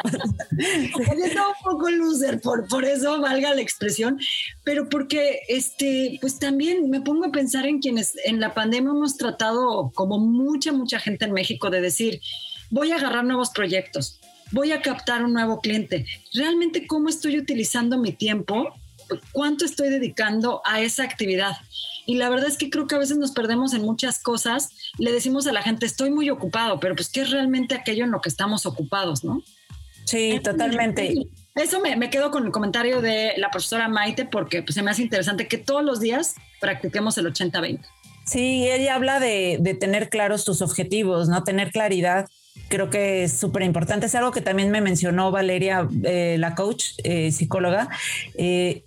Yo 0.52 1.48
un 1.48 1.64
poco 1.64 1.90
loser, 1.90 2.42
por, 2.42 2.68
por 2.68 2.84
eso 2.84 3.22
valga 3.22 3.54
la 3.56 3.62
expresión, 3.62 4.20
pero 4.64 4.90
porque 4.90 5.42
este, 5.48 6.18
pues 6.22 6.38
también 6.40 6.90
me 6.90 7.02
pongo 7.02 7.26
a 7.26 7.32
pensar 7.32 7.66
en 7.66 7.80
quienes 7.80 8.14
en 8.26 8.40
la 8.40 8.54
pandemia 8.54 8.92
hemos 8.92 9.16
tratado, 9.18 9.92
como 9.96 10.20
mucha, 10.20 10.74
mucha 10.74 11.00
gente 11.00 11.26
en 11.26 11.32
México, 11.32 11.70
de 11.70 11.82
decir, 11.82 12.20
voy 12.70 12.92
a 12.92 12.96
agarrar 12.98 13.24
nuevos 13.24 13.52
proyectos, 13.52 14.20
voy 14.52 14.72
a 14.72 14.82
captar 14.82 15.24
un 15.24 15.34
nuevo 15.34 15.62
cliente. 15.62 16.06
Realmente, 16.34 16.88
¿cómo 16.88 17.08
estoy 17.10 17.38
utilizando 17.38 17.98
mi 17.98 18.12
tiempo? 18.12 18.74
¿Cuánto 19.32 19.64
estoy 19.64 19.90
dedicando 19.90 20.62
a 20.66 20.82
esa 20.82 21.04
actividad? 21.04 21.56
Y 22.08 22.16
la 22.16 22.30
verdad 22.30 22.48
es 22.48 22.58
que 22.58 22.70
creo 22.70 22.88
que 22.88 22.96
a 22.96 23.00
veces 23.00 23.18
nos 23.18 23.32
perdemos 23.32 23.74
en 23.74 23.84
muchas 23.84 24.20
cosas. 24.20 24.70
Le 24.98 25.12
decimos 25.12 25.46
a 25.46 25.52
la 25.52 25.62
gente, 25.62 25.86
estoy 25.86 26.10
muy 26.10 26.30
ocupado, 26.30 26.80
pero 26.80 26.96
pues, 26.96 27.10
¿qué 27.10 27.22
es 27.22 27.32
realmente 27.32 27.76
aquello 27.76 28.06
en 28.06 28.12
lo 28.12 28.22
que 28.22 28.30
estamos 28.30 28.66
ocupados, 28.66 29.26
no? 29.26 29.44
Sí, 30.06 30.40
totalmente. 30.42 31.28
Eso 31.54 31.82
me, 31.82 31.98
me, 31.98 32.10
quedo 32.10 32.32
con 32.32 32.46
el 32.46 32.52
comentario 32.52 33.02
de 33.02 33.34
la 33.36 33.52
profesora 33.52 33.90
Maite 33.90 34.24
porque 34.24 34.64
pues, 34.64 34.76
se 34.76 34.84
me 34.84 34.90
hace 34.90 35.02
interesante 35.02 35.50
que 35.50 35.58
todos 35.58 35.84
los 35.84 36.00
días 36.00 36.36
practiquemos 36.62 37.18
el 37.18 37.26
80-20. 37.26 37.82
Sí, 38.26 38.70
ella 38.70 38.96
habla 38.96 39.20
de, 39.20 39.58
de, 39.60 39.74
tener 39.74 40.10
claros 40.10 40.46
tus 40.46 40.62
objetivos, 40.62 41.28
¿no? 41.28 41.44
Tener 41.44 41.72
claridad 41.72 42.30
creo 42.68 42.90
que 42.90 43.24
es 43.24 43.34
súper 43.34 43.64
importante. 43.64 44.06
Es 44.06 44.16
algo 44.16 44.32
que 44.32 44.42
también 44.42 44.72
me 44.72 44.82
mencionó 44.82 45.32
Valeria, 45.32 45.88
eh, 46.04 46.38
la 46.40 46.56
coach, 46.56 46.86
eh, 47.04 47.32
psicóloga, 47.32 47.90
eh, 48.36 48.84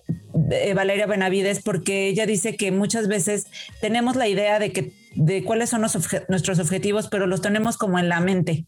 Valeria 0.74 1.06
Benavides, 1.06 1.61
porque 1.62 2.09
ella 2.09 2.26
dice 2.26 2.56
que 2.56 2.70
muchas 2.72 3.09
veces 3.09 3.46
tenemos 3.80 4.16
la 4.16 4.28
idea 4.28 4.59
de 4.59 4.72
que 4.72 4.92
de 5.14 5.42
cuáles 5.42 5.70
son 5.70 5.80
nuestros 5.80 6.59
objetivos, 6.61 7.09
pero 7.09 7.26
los 7.26 7.42
tenemos 7.42 7.76
como 7.76 7.98
en 7.98 8.09
la 8.09 8.20
mente. 8.20 8.66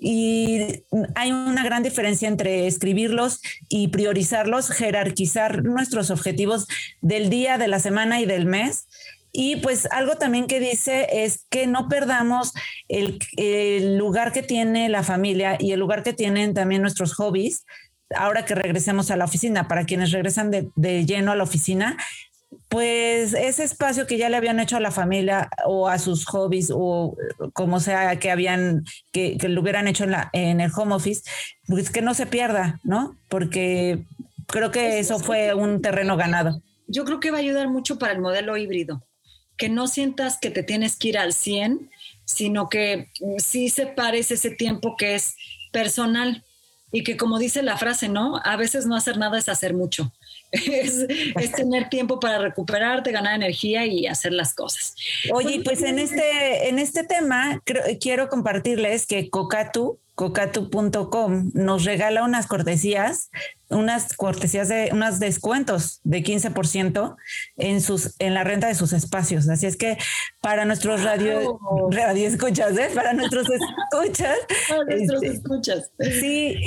Y 0.00 0.84
hay 1.16 1.32
una 1.32 1.64
gran 1.64 1.82
diferencia 1.82 2.28
entre 2.28 2.68
escribirlos 2.68 3.40
y 3.68 3.88
priorizarlos, 3.88 4.70
jerarquizar 4.70 5.64
nuestros 5.64 6.10
objetivos 6.10 6.68
del 7.00 7.28
día, 7.28 7.58
de 7.58 7.66
la 7.66 7.80
semana 7.80 8.20
y 8.20 8.26
del 8.26 8.46
mes 8.46 8.86
y 9.32 9.56
pues 9.56 9.86
algo 9.92 10.16
también 10.16 10.46
que 10.46 10.60
dice 10.60 11.06
es 11.24 11.46
que 11.50 11.66
no 11.66 11.88
perdamos 11.88 12.52
el, 12.88 13.18
lugar 13.96 14.32
que 14.32 14.42
tiene 14.42 14.88
la 14.88 15.02
familia 15.02 15.56
y 15.58 15.72
el 15.72 15.80
lugar 15.80 16.02
que 16.02 16.12
tienen 16.12 16.54
también 16.54 16.82
nuestros 16.82 17.14
hobbies 17.14 17.64
ahora 18.16 18.44
que 18.44 18.56
regresemos 18.56 19.10
a 19.10 19.16
la 19.16 19.24
oficina. 19.24 19.68
Para 19.68 19.84
quienes 19.84 20.10
regresan 20.10 20.50
de, 20.50 21.06
lleno 21.06 21.30
a 21.30 21.36
la 21.36 21.44
oficina, 21.44 21.96
pues 22.68 23.34
ese 23.34 23.62
espacio 23.62 24.08
que 24.08 24.18
ya 24.18 24.28
le 24.28 24.36
habían 24.36 24.58
hecho 24.58 24.76
a 24.76 24.80
la 24.80 24.90
familia 24.90 25.48
o 25.64 25.86
a 25.86 26.00
sus 26.00 26.26
hobbies 26.26 26.72
o 26.74 27.16
como 27.52 27.78
sea 27.78 28.18
que 28.18 28.32
habían, 28.32 28.84
que, 29.12 29.38
que 29.38 29.48
lo 29.48 29.60
hubieran 29.60 29.86
hecho 29.86 30.02
en, 30.04 30.10
la, 30.10 30.30
en 30.32 30.60
el 30.60 30.72
home 30.74 30.94
office, 30.94 31.22
pues 31.68 31.90
que 31.90 32.02
no 32.02 32.14
se 32.14 32.26
pierda, 32.26 32.80
¿no? 32.82 33.16
Porque 33.28 34.04
creo 34.46 34.72
que 34.72 34.98
eso 34.98 35.20
fue 35.20 35.54
un 35.54 35.80
terreno 35.80 36.16
ganado. 36.16 36.60
Yo 36.88 37.04
creo 37.04 37.20
que 37.20 37.30
va 37.30 37.36
a 37.36 37.40
ayudar 37.40 37.68
mucho 37.68 37.96
para 38.00 38.12
el 38.12 38.20
modelo 38.20 38.56
híbrido 38.56 39.04
que 39.60 39.68
no 39.68 39.88
sientas 39.88 40.38
que 40.38 40.48
te 40.48 40.62
tienes 40.62 40.96
que 40.96 41.08
ir 41.08 41.18
al 41.18 41.34
100, 41.34 41.90
sino 42.24 42.70
que 42.70 43.08
sí 43.36 43.68
separes 43.68 44.30
ese 44.30 44.50
tiempo 44.50 44.96
que 44.96 45.14
es 45.14 45.36
personal 45.70 46.42
y 46.90 47.04
que 47.04 47.18
como 47.18 47.38
dice 47.38 47.62
la 47.62 47.76
frase, 47.76 48.08
¿no? 48.08 48.40
A 48.42 48.56
veces 48.56 48.86
no 48.86 48.96
hacer 48.96 49.18
nada 49.18 49.38
es 49.38 49.50
hacer 49.50 49.74
mucho. 49.74 50.12
Es, 50.52 51.06
tener 51.52 51.90
tiempo 51.90 52.18
para 52.18 52.38
recuperarte, 52.38 53.12
ganar 53.12 53.34
energía 53.34 53.86
y 53.86 54.06
hacer 54.06 54.32
las 54.32 54.54
cosas. 54.54 54.96
Oye, 55.32 55.60
pues 55.62 55.82
en 55.82 55.98
este, 55.98 56.68
en 56.68 56.78
este 56.78 57.04
tema 57.04 57.62
quiero 58.00 58.28
compartirles 58.28 59.06
que 59.06 59.28
Cocatu 59.28 59.98
cocatu.com 60.20 61.50
nos 61.54 61.86
regala 61.86 62.22
unas 62.22 62.46
cortesías, 62.46 63.30
unas 63.70 64.14
cortesías 64.14 64.68
de 64.68 64.90
unos 64.92 65.18
descuentos 65.18 66.02
de 66.04 66.22
15% 66.22 67.16
en 67.56 67.80
sus 67.80 68.16
en 68.18 68.34
la 68.34 68.44
renta 68.44 68.66
de 68.66 68.74
sus 68.74 68.92
espacios. 68.92 69.48
Así 69.48 69.64
es 69.64 69.78
que 69.78 69.96
para 70.42 70.66
nuestros 70.66 71.04
radio, 71.04 71.58
radio 71.90 72.28
escuchas, 72.28 72.76
¿eh? 72.76 72.90
para 72.94 73.14
nuestros 73.14 73.46
escuchas, 73.90 74.36
para 74.68 74.84
nuestros 74.84 75.22
este, 75.22 75.36
escuchas. 75.38 75.90
Sí, 75.98 76.60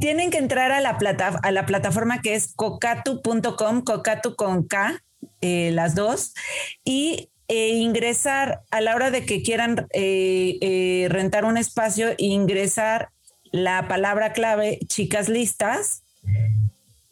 tienen 0.00 0.32
que 0.32 0.38
entrar 0.38 0.72
a 0.72 0.80
la 0.80 0.98
plata, 0.98 1.38
a 1.40 1.52
la 1.52 1.64
plataforma 1.64 2.20
que 2.22 2.34
es 2.34 2.54
cocatu.com, 2.56 3.82
cocatu 3.82 4.34
con 4.34 4.64
K, 4.64 5.00
eh, 5.42 5.70
las 5.72 5.94
dos, 5.94 6.34
y 6.82 7.30
e 7.48 7.68
ingresar 7.68 8.62
a 8.70 8.80
la 8.80 8.94
hora 8.94 9.10
de 9.10 9.24
que 9.24 9.42
quieran 9.42 9.86
eh, 9.92 10.58
eh, 10.60 11.06
rentar 11.10 11.44
un 11.44 11.56
espacio, 11.56 12.14
ingresar 12.18 13.10
la 13.52 13.88
palabra 13.88 14.32
clave 14.32 14.80
chicas 14.86 15.28
listas 15.28 16.02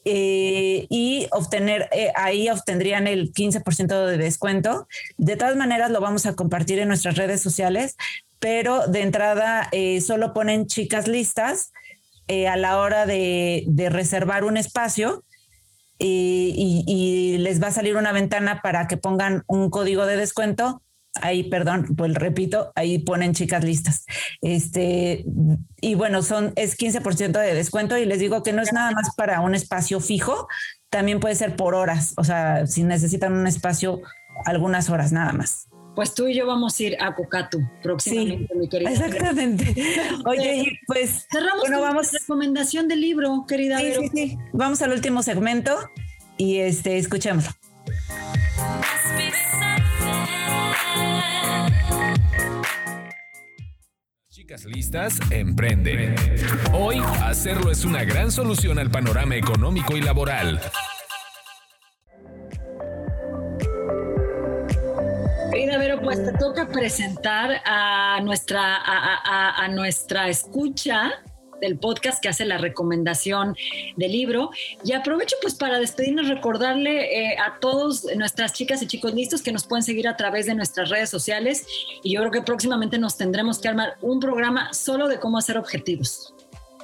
y 0.06 1.26
obtener, 1.30 1.88
ahí 2.14 2.50
obtendrían 2.50 3.06
el 3.06 3.32
15% 3.32 4.06
de 4.06 4.18
descuento. 4.18 4.86
De 5.16 5.36
todas 5.36 5.56
maneras, 5.56 5.90
lo 5.90 6.02
vamos 6.02 6.26
a 6.26 6.34
compartir 6.34 6.78
en 6.78 6.88
nuestras 6.88 7.16
redes 7.16 7.40
sociales, 7.40 7.96
pero 8.38 8.86
de 8.86 9.00
entrada 9.00 9.70
solo 10.04 10.34
ponen 10.34 10.66
chicas 10.66 11.08
listas 11.08 11.72
a 12.28 12.56
la 12.58 12.80
hora 12.80 13.06
de 13.06 13.88
reservar 13.90 14.44
un 14.44 14.58
espacio 14.58 15.24
y, 15.98 17.36
les 17.38 17.62
va 17.62 17.68
a 17.68 17.72
salir 17.72 17.96
una 17.96 18.12
ventana 18.12 18.60
para 18.62 18.86
que 18.86 18.96
pongan 18.96 19.42
un 19.46 19.70
código 19.70 20.06
de 20.06 20.16
descuento. 20.16 20.82
Ahí, 21.20 21.44
perdón, 21.44 21.94
pues 21.96 22.14
repito, 22.14 22.72
ahí 22.74 22.98
ponen 22.98 23.34
chicas 23.34 23.62
listas. 23.62 24.04
Este, 24.40 25.24
y 25.80 25.94
bueno, 25.94 26.22
son, 26.22 26.52
es 26.56 26.76
15% 26.76 27.38
de 27.38 27.54
descuento 27.54 27.96
y 27.96 28.04
les 28.04 28.18
digo 28.18 28.42
que 28.42 28.52
no 28.52 28.62
es 28.62 28.72
nada 28.72 28.90
más 28.90 29.14
para 29.14 29.40
un 29.40 29.54
espacio 29.54 30.00
fijo, 30.00 30.48
también 30.90 31.20
puede 31.20 31.36
ser 31.36 31.54
por 31.54 31.74
horas, 31.74 32.14
o 32.16 32.24
sea, 32.24 32.66
si 32.66 32.82
necesitan 32.82 33.32
un 33.32 33.46
espacio, 33.46 34.00
algunas 34.44 34.90
horas 34.90 35.12
nada 35.12 35.32
más. 35.32 35.68
Pues 35.94 36.12
tú 36.14 36.26
y 36.26 36.34
yo 36.34 36.46
vamos 36.46 36.78
a 36.78 36.82
ir 36.82 36.96
a 37.00 37.14
Cocatu 37.14 37.62
próximamente, 37.82 38.52
mi 38.54 38.68
querida. 38.68 38.90
Exactamente. 38.90 39.74
Oye, 40.26 40.80
pues 40.86 41.26
cerramos 41.30 41.60
bueno, 41.60 41.80
vamos 41.80 42.12
recomendación 42.12 42.88
del 42.88 43.00
libro, 43.00 43.44
querida. 43.46 43.78
Sí, 43.78 43.92
sí, 44.00 44.08
sí. 44.12 44.38
Vamos 44.52 44.82
al 44.82 44.92
último 44.92 45.22
segmento 45.22 45.76
y 46.36 46.58
este 46.58 46.98
escuchémoslo. 46.98 47.52
Chicas 54.30 54.64
listas, 54.64 55.18
emprende. 55.30 56.14
Hoy, 56.72 57.00
hacerlo 57.22 57.70
es 57.70 57.84
una 57.84 58.04
gran 58.04 58.32
solución 58.32 58.78
al 58.78 58.90
panorama 58.90 59.36
económico 59.36 59.96
y 59.96 60.00
laboral. 60.00 60.60
Te 66.24 66.32
toca 66.38 66.68
presentar 66.68 67.60
a 67.66 68.18
nuestra, 68.22 68.78
a, 68.82 69.68
nuestra 69.68 70.30
escucha 70.30 71.12
del 71.60 71.78
podcast 71.78 72.22
que 72.22 72.30
hace 72.30 72.46
la 72.46 72.56
recomendación 72.56 73.54
del 73.96 74.12
libro. 74.12 74.50
Y 74.82 74.92
aprovecho 74.92 75.36
pues 75.42 75.54
para 75.54 75.78
despedirnos, 75.78 76.28
recordarle 76.28 77.32
eh, 77.32 77.36
a 77.38 77.60
todos 77.60 78.06
nuestras 78.16 78.54
chicas 78.54 78.80
y 78.80 78.86
chicos 78.86 79.12
listos 79.12 79.42
que 79.42 79.52
nos 79.52 79.66
pueden 79.66 79.82
seguir 79.82 80.08
a 80.08 80.16
través 80.16 80.46
de 80.46 80.54
nuestras 80.54 80.88
redes 80.88 81.10
sociales. 81.10 81.66
Y 82.02 82.14
yo 82.14 82.20
creo 82.20 82.32
que 82.32 82.40
próximamente 82.40 82.96
nos 82.98 83.18
tendremos 83.18 83.58
que 83.58 83.68
armar 83.68 83.98
un 84.00 84.18
programa 84.18 84.72
solo 84.72 85.08
de 85.08 85.20
cómo 85.20 85.36
hacer 85.36 85.58
objetivos 85.58 86.34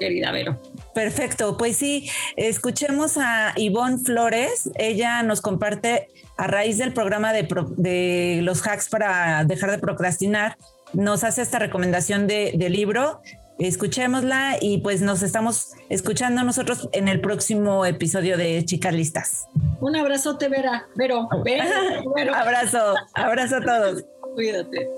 querida 0.01 0.33
Vero. 0.33 0.61
Perfecto, 0.95 1.57
pues 1.57 1.77
sí, 1.77 2.11
escuchemos 2.37 3.17
a 3.19 3.53
Ivonne 3.57 3.99
Flores. 3.99 4.69
Ella 4.75 5.23
nos 5.23 5.41
comparte 5.41 6.09
a 6.41 6.47
raíz 6.47 6.79
del 6.79 6.93
programa 6.93 7.33
de, 7.33 8.41
los 8.43 8.67
hacks 8.67 8.89
para 8.89 9.45
dejar 9.45 9.71
de 9.71 9.79
procrastinar, 9.79 10.57
nos 10.95 11.23
hace 11.23 11.43
esta 11.43 11.59
recomendación 11.59 12.27
de, 12.27 12.69
libro. 12.71 13.21
Escuchémosla 13.59 14.57
y 14.59 14.79
pues 14.79 15.03
nos 15.03 15.23
estamos 15.23 15.73
escuchando 15.91 16.43
nosotros 16.45 16.89
en 16.93 17.09
el 17.09 17.21
próximo 17.21 17.85
episodio 17.85 18.39
de 18.39 18.65
Chicas 18.65 18.95
Listas. 18.95 19.49
Un 19.81 19.97
abrazote, 19.97 20.49
Vera. 20.49 20.87
Vero, 20.97 21.29
Vero. 21.45 21.65
abrazo, 22.35 22.95
abrazo 23.13 23.57
a 23.57 23.61
todos. 23.61 24.05
Cuídate. 24.35 24.89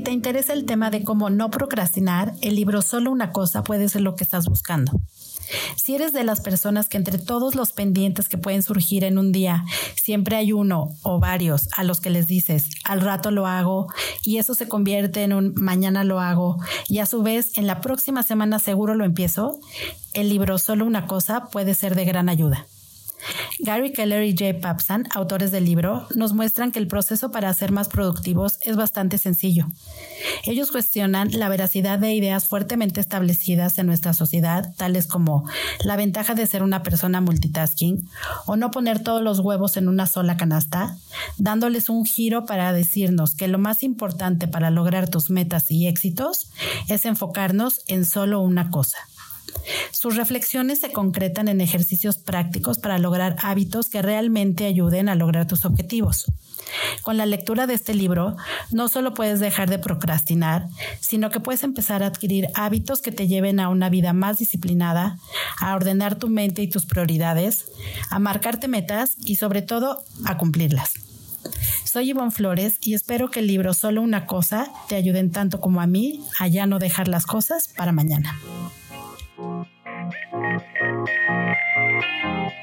Si 0.00 0.04
te 0.04 0.12
interesa 0.12 0.54
el 0.54 0.64
tema 0.64 0.88
de 0.88 1.04
cómo 1.04 1.28
no 1.28 1.50
procrastinar, 1.50 2.32
el 2.40 2.54
libro 2.54 2.80
Solo 2.80 3.10
una 3.10 3.32
cosa 3.32 3.62
puede 3.62 3.86
ser 3.90 4.00
lo 4.00 4.16
que 4.16 4.24
estás 4.24 4.46
buscando. 4.46 4.98
Si 5.76 5.94
eres 5.94 6.14
de 6.14 6.24
las 6.24 6.40
personas 6.40 6.88
que 6.88 6.96
entre 6.96 7.18
todos 7.18 7.54
los 7.54 7.72
pendientes 7.72 8.26
que 8.26 8.38
pueden 8.38 8.62
surgir 8.62 9.04
en 9.04 9.18
un 9.18 9.30
día, 9.30 9.62
siempre 10.02 10.36
hay 10.36 10.54
uno 10.54 10.96
o 11.02 11.20
varios 11.20 11.68
a 11.76 11.84
los 11.84 12.00
que 12.00 12.08
les 12.08 12.26
dices, 12.28 12.70
al 12.84 13.02
rato 13.02 13.30
lo 13.30 13.46
hago, 13.46 13.88
y 14.22 14.38
eso 14.38 14.54
se 14.54 14.68
convierte 14.68 15.22
en 15.22 15.34
un 15.34 15.52
mañana 15.54 16.02
lo 16.02 16.18
hago, 16.18 16.56
y 16.88 17.00
a 17.00 17.04
su 17.04 17.22
vez 17.22 17.58
en 17.58 17.66
la 17.66 17.82
próxima 17.82 18.22
semana 18.22 18.58
seguro 18.58 18.94
lo 18.94 19.04
empiezo, 19.04 19.60
el 20.14 20.30
libro 20.30 20.56
Solo 20.56 20.86
una 20.86 21.06
cosa 21.06 21.50
puede 21.50 21.74
ser 21.74 21.94
de 21.94 22.06
gran 22.06 22.30
ayuda. 22.30 22.66
Gary 23.58 23.92
Keller 23.92 24.24
y 24.24 24.36
Jay 24.36 24.52
Papsan, 24.54 25.06
autores 25.14 25.50
del 25.50 25.64
libro, 25.64 26.06
nos 26.14 26.32
muestran 26.32 26.72
que 26.72 26.78
el 26.78 26.86
proceso 26.86 27.30
para 27.30 27.52
ser 27.54 27.72
más 27.72 27.88
productivos 27.88 28.58
es 28.62 28.76
bastante 28.76 29.18
sencillo. 29.18 29.66
Ellos 30.44 30.70
cuestionan 30.70 31.30
la 31.32 31.48
veracidad 31.48 31.98
de 31.98 32.14
ideas 32.14 32.48
fuertemente 32.48 33.00
establecidas 33.00 33.78
en 33.78 33.86
nuestra 33.86 34.12
sociedad, 34.12 34.74
tales 34.76 35.06
como 35.06 35.44
la 35.84 35.96
ventaja 35.96 36.34
de 36.34 36.46
ser 36.46 36.62
una 36.62 36.82
persona 36.82 37.20
multitasking 37.20 38.08
o 38.46 38.56
no 38.56 38.70
poner 38.70 39.02
todos 39.02 39.22
los 39.22 39.40
huevos 39.40 39.76
en 39.76 39.88
una 39.88 40.06
sola 40.06 40.36
canasta, 40.36 40.96
dándoles 41.36 41.88
un 41.88 42.04
giro 42.04 42.46
para 42.46 42.72
decirnos 42.72 43.34
que 43.34 43.48
lo 43.48 43.58
más 43.58 43.82
importante 43.82 44.48
para 44.48 44.70
lograr 44.70 45.08
tus 45.08 45.30
metas 45.30 45.70
y 45.70 45.86
éxitos 45.86 46.50
es 46.88 47.04
enfocarnos 47.04 47.82
en 47.86 48.04
solo 48.04 48.40
una 48.40 48.70
cosa. 48.70 48.98
Sus 49.92 50.16
reflexiones 50.16 50.80
se 50.80 50.92
concretan 50.92 51.48
en 51.48 51.60
ejercicios 51.60 52.18
prácticos 52.18 52.78
para 52.78 52.98
lograr 52.98 53.36
hábitos 53.42 53.88
que 53.88 54.02
realmente 54.02 54.66
ayuden 54.66 55.08
a 55.08 55.14
lograr 55.14 55.46
tus 55.46 55.64
objetivos. 55.64 56.26
Con 57.02 57.16
la 57.16 57.26
lectura 57.26 57.66
de 57.66 57.74
este 57.74 57.94
libro, 57.94 58.36
no 58.70 58.88
solo 58.88 59.14
puedes 59.14 59.40
dejar 59.40 59.68
de 59.70 59.78
procrastinar, 59.78 60.68
sino 61.00 61.30
que 61.30 61.40
puedes 61.40 61.64
empezar 61.64 62.02
a 62.02 62.06
adquirir 62.06 62.48
hábitos 62.54 63.02
que 63.02 63.12
te 63.12 63.26
lleven 63.26 63.60
a 63.60 63.68
una 63.68 63.88
vida 63.88 64.12
más 64.12 64.38
disciplinada, 64.38 65.18
a 65.58 65.74
ordenar 65.74 66.16
tu 66.16 66.28
mente 66.28 66.62
y 66.62 66.68
tus 66.68 66.86
prioridades, 66.86 67.66
a 68.10 68.18
marcarte 68.18 68.68
metas 68.68 69.16
y 69.24 69.36
sobre 69.36 69.62
todo 69.62 70.04
a 70.24 70.36
cumplirlas. 70.36 70.92
Soy 71.84 72.10
Ivonne 72.10 72.30
Flores 72.30 72.78
y 72.80 72.94
espero 72.94 73.30
que 73.30 73.40
el 73.40 73.46
libro 73.46 73.74
Solo 73.74 74.02
una 74.02 74.26
cosa 74.26 74.70
te 74.88 74.94
ayuden 74.94 75.32
tanto 75.32 75.60
como 75.60 75.80
a 75.80 75.86
mí 75.86 76.22
a 76.38 76.46
ya 76.46 76.66
no 76.66 76.78
dejar 76.78 77.08
las 77.08 77.26
cosas 77.26 77.68
para 77.76 77.90
mañana. 77.92 78.38
Thank 79.40 79.66
you. 82.54 82.59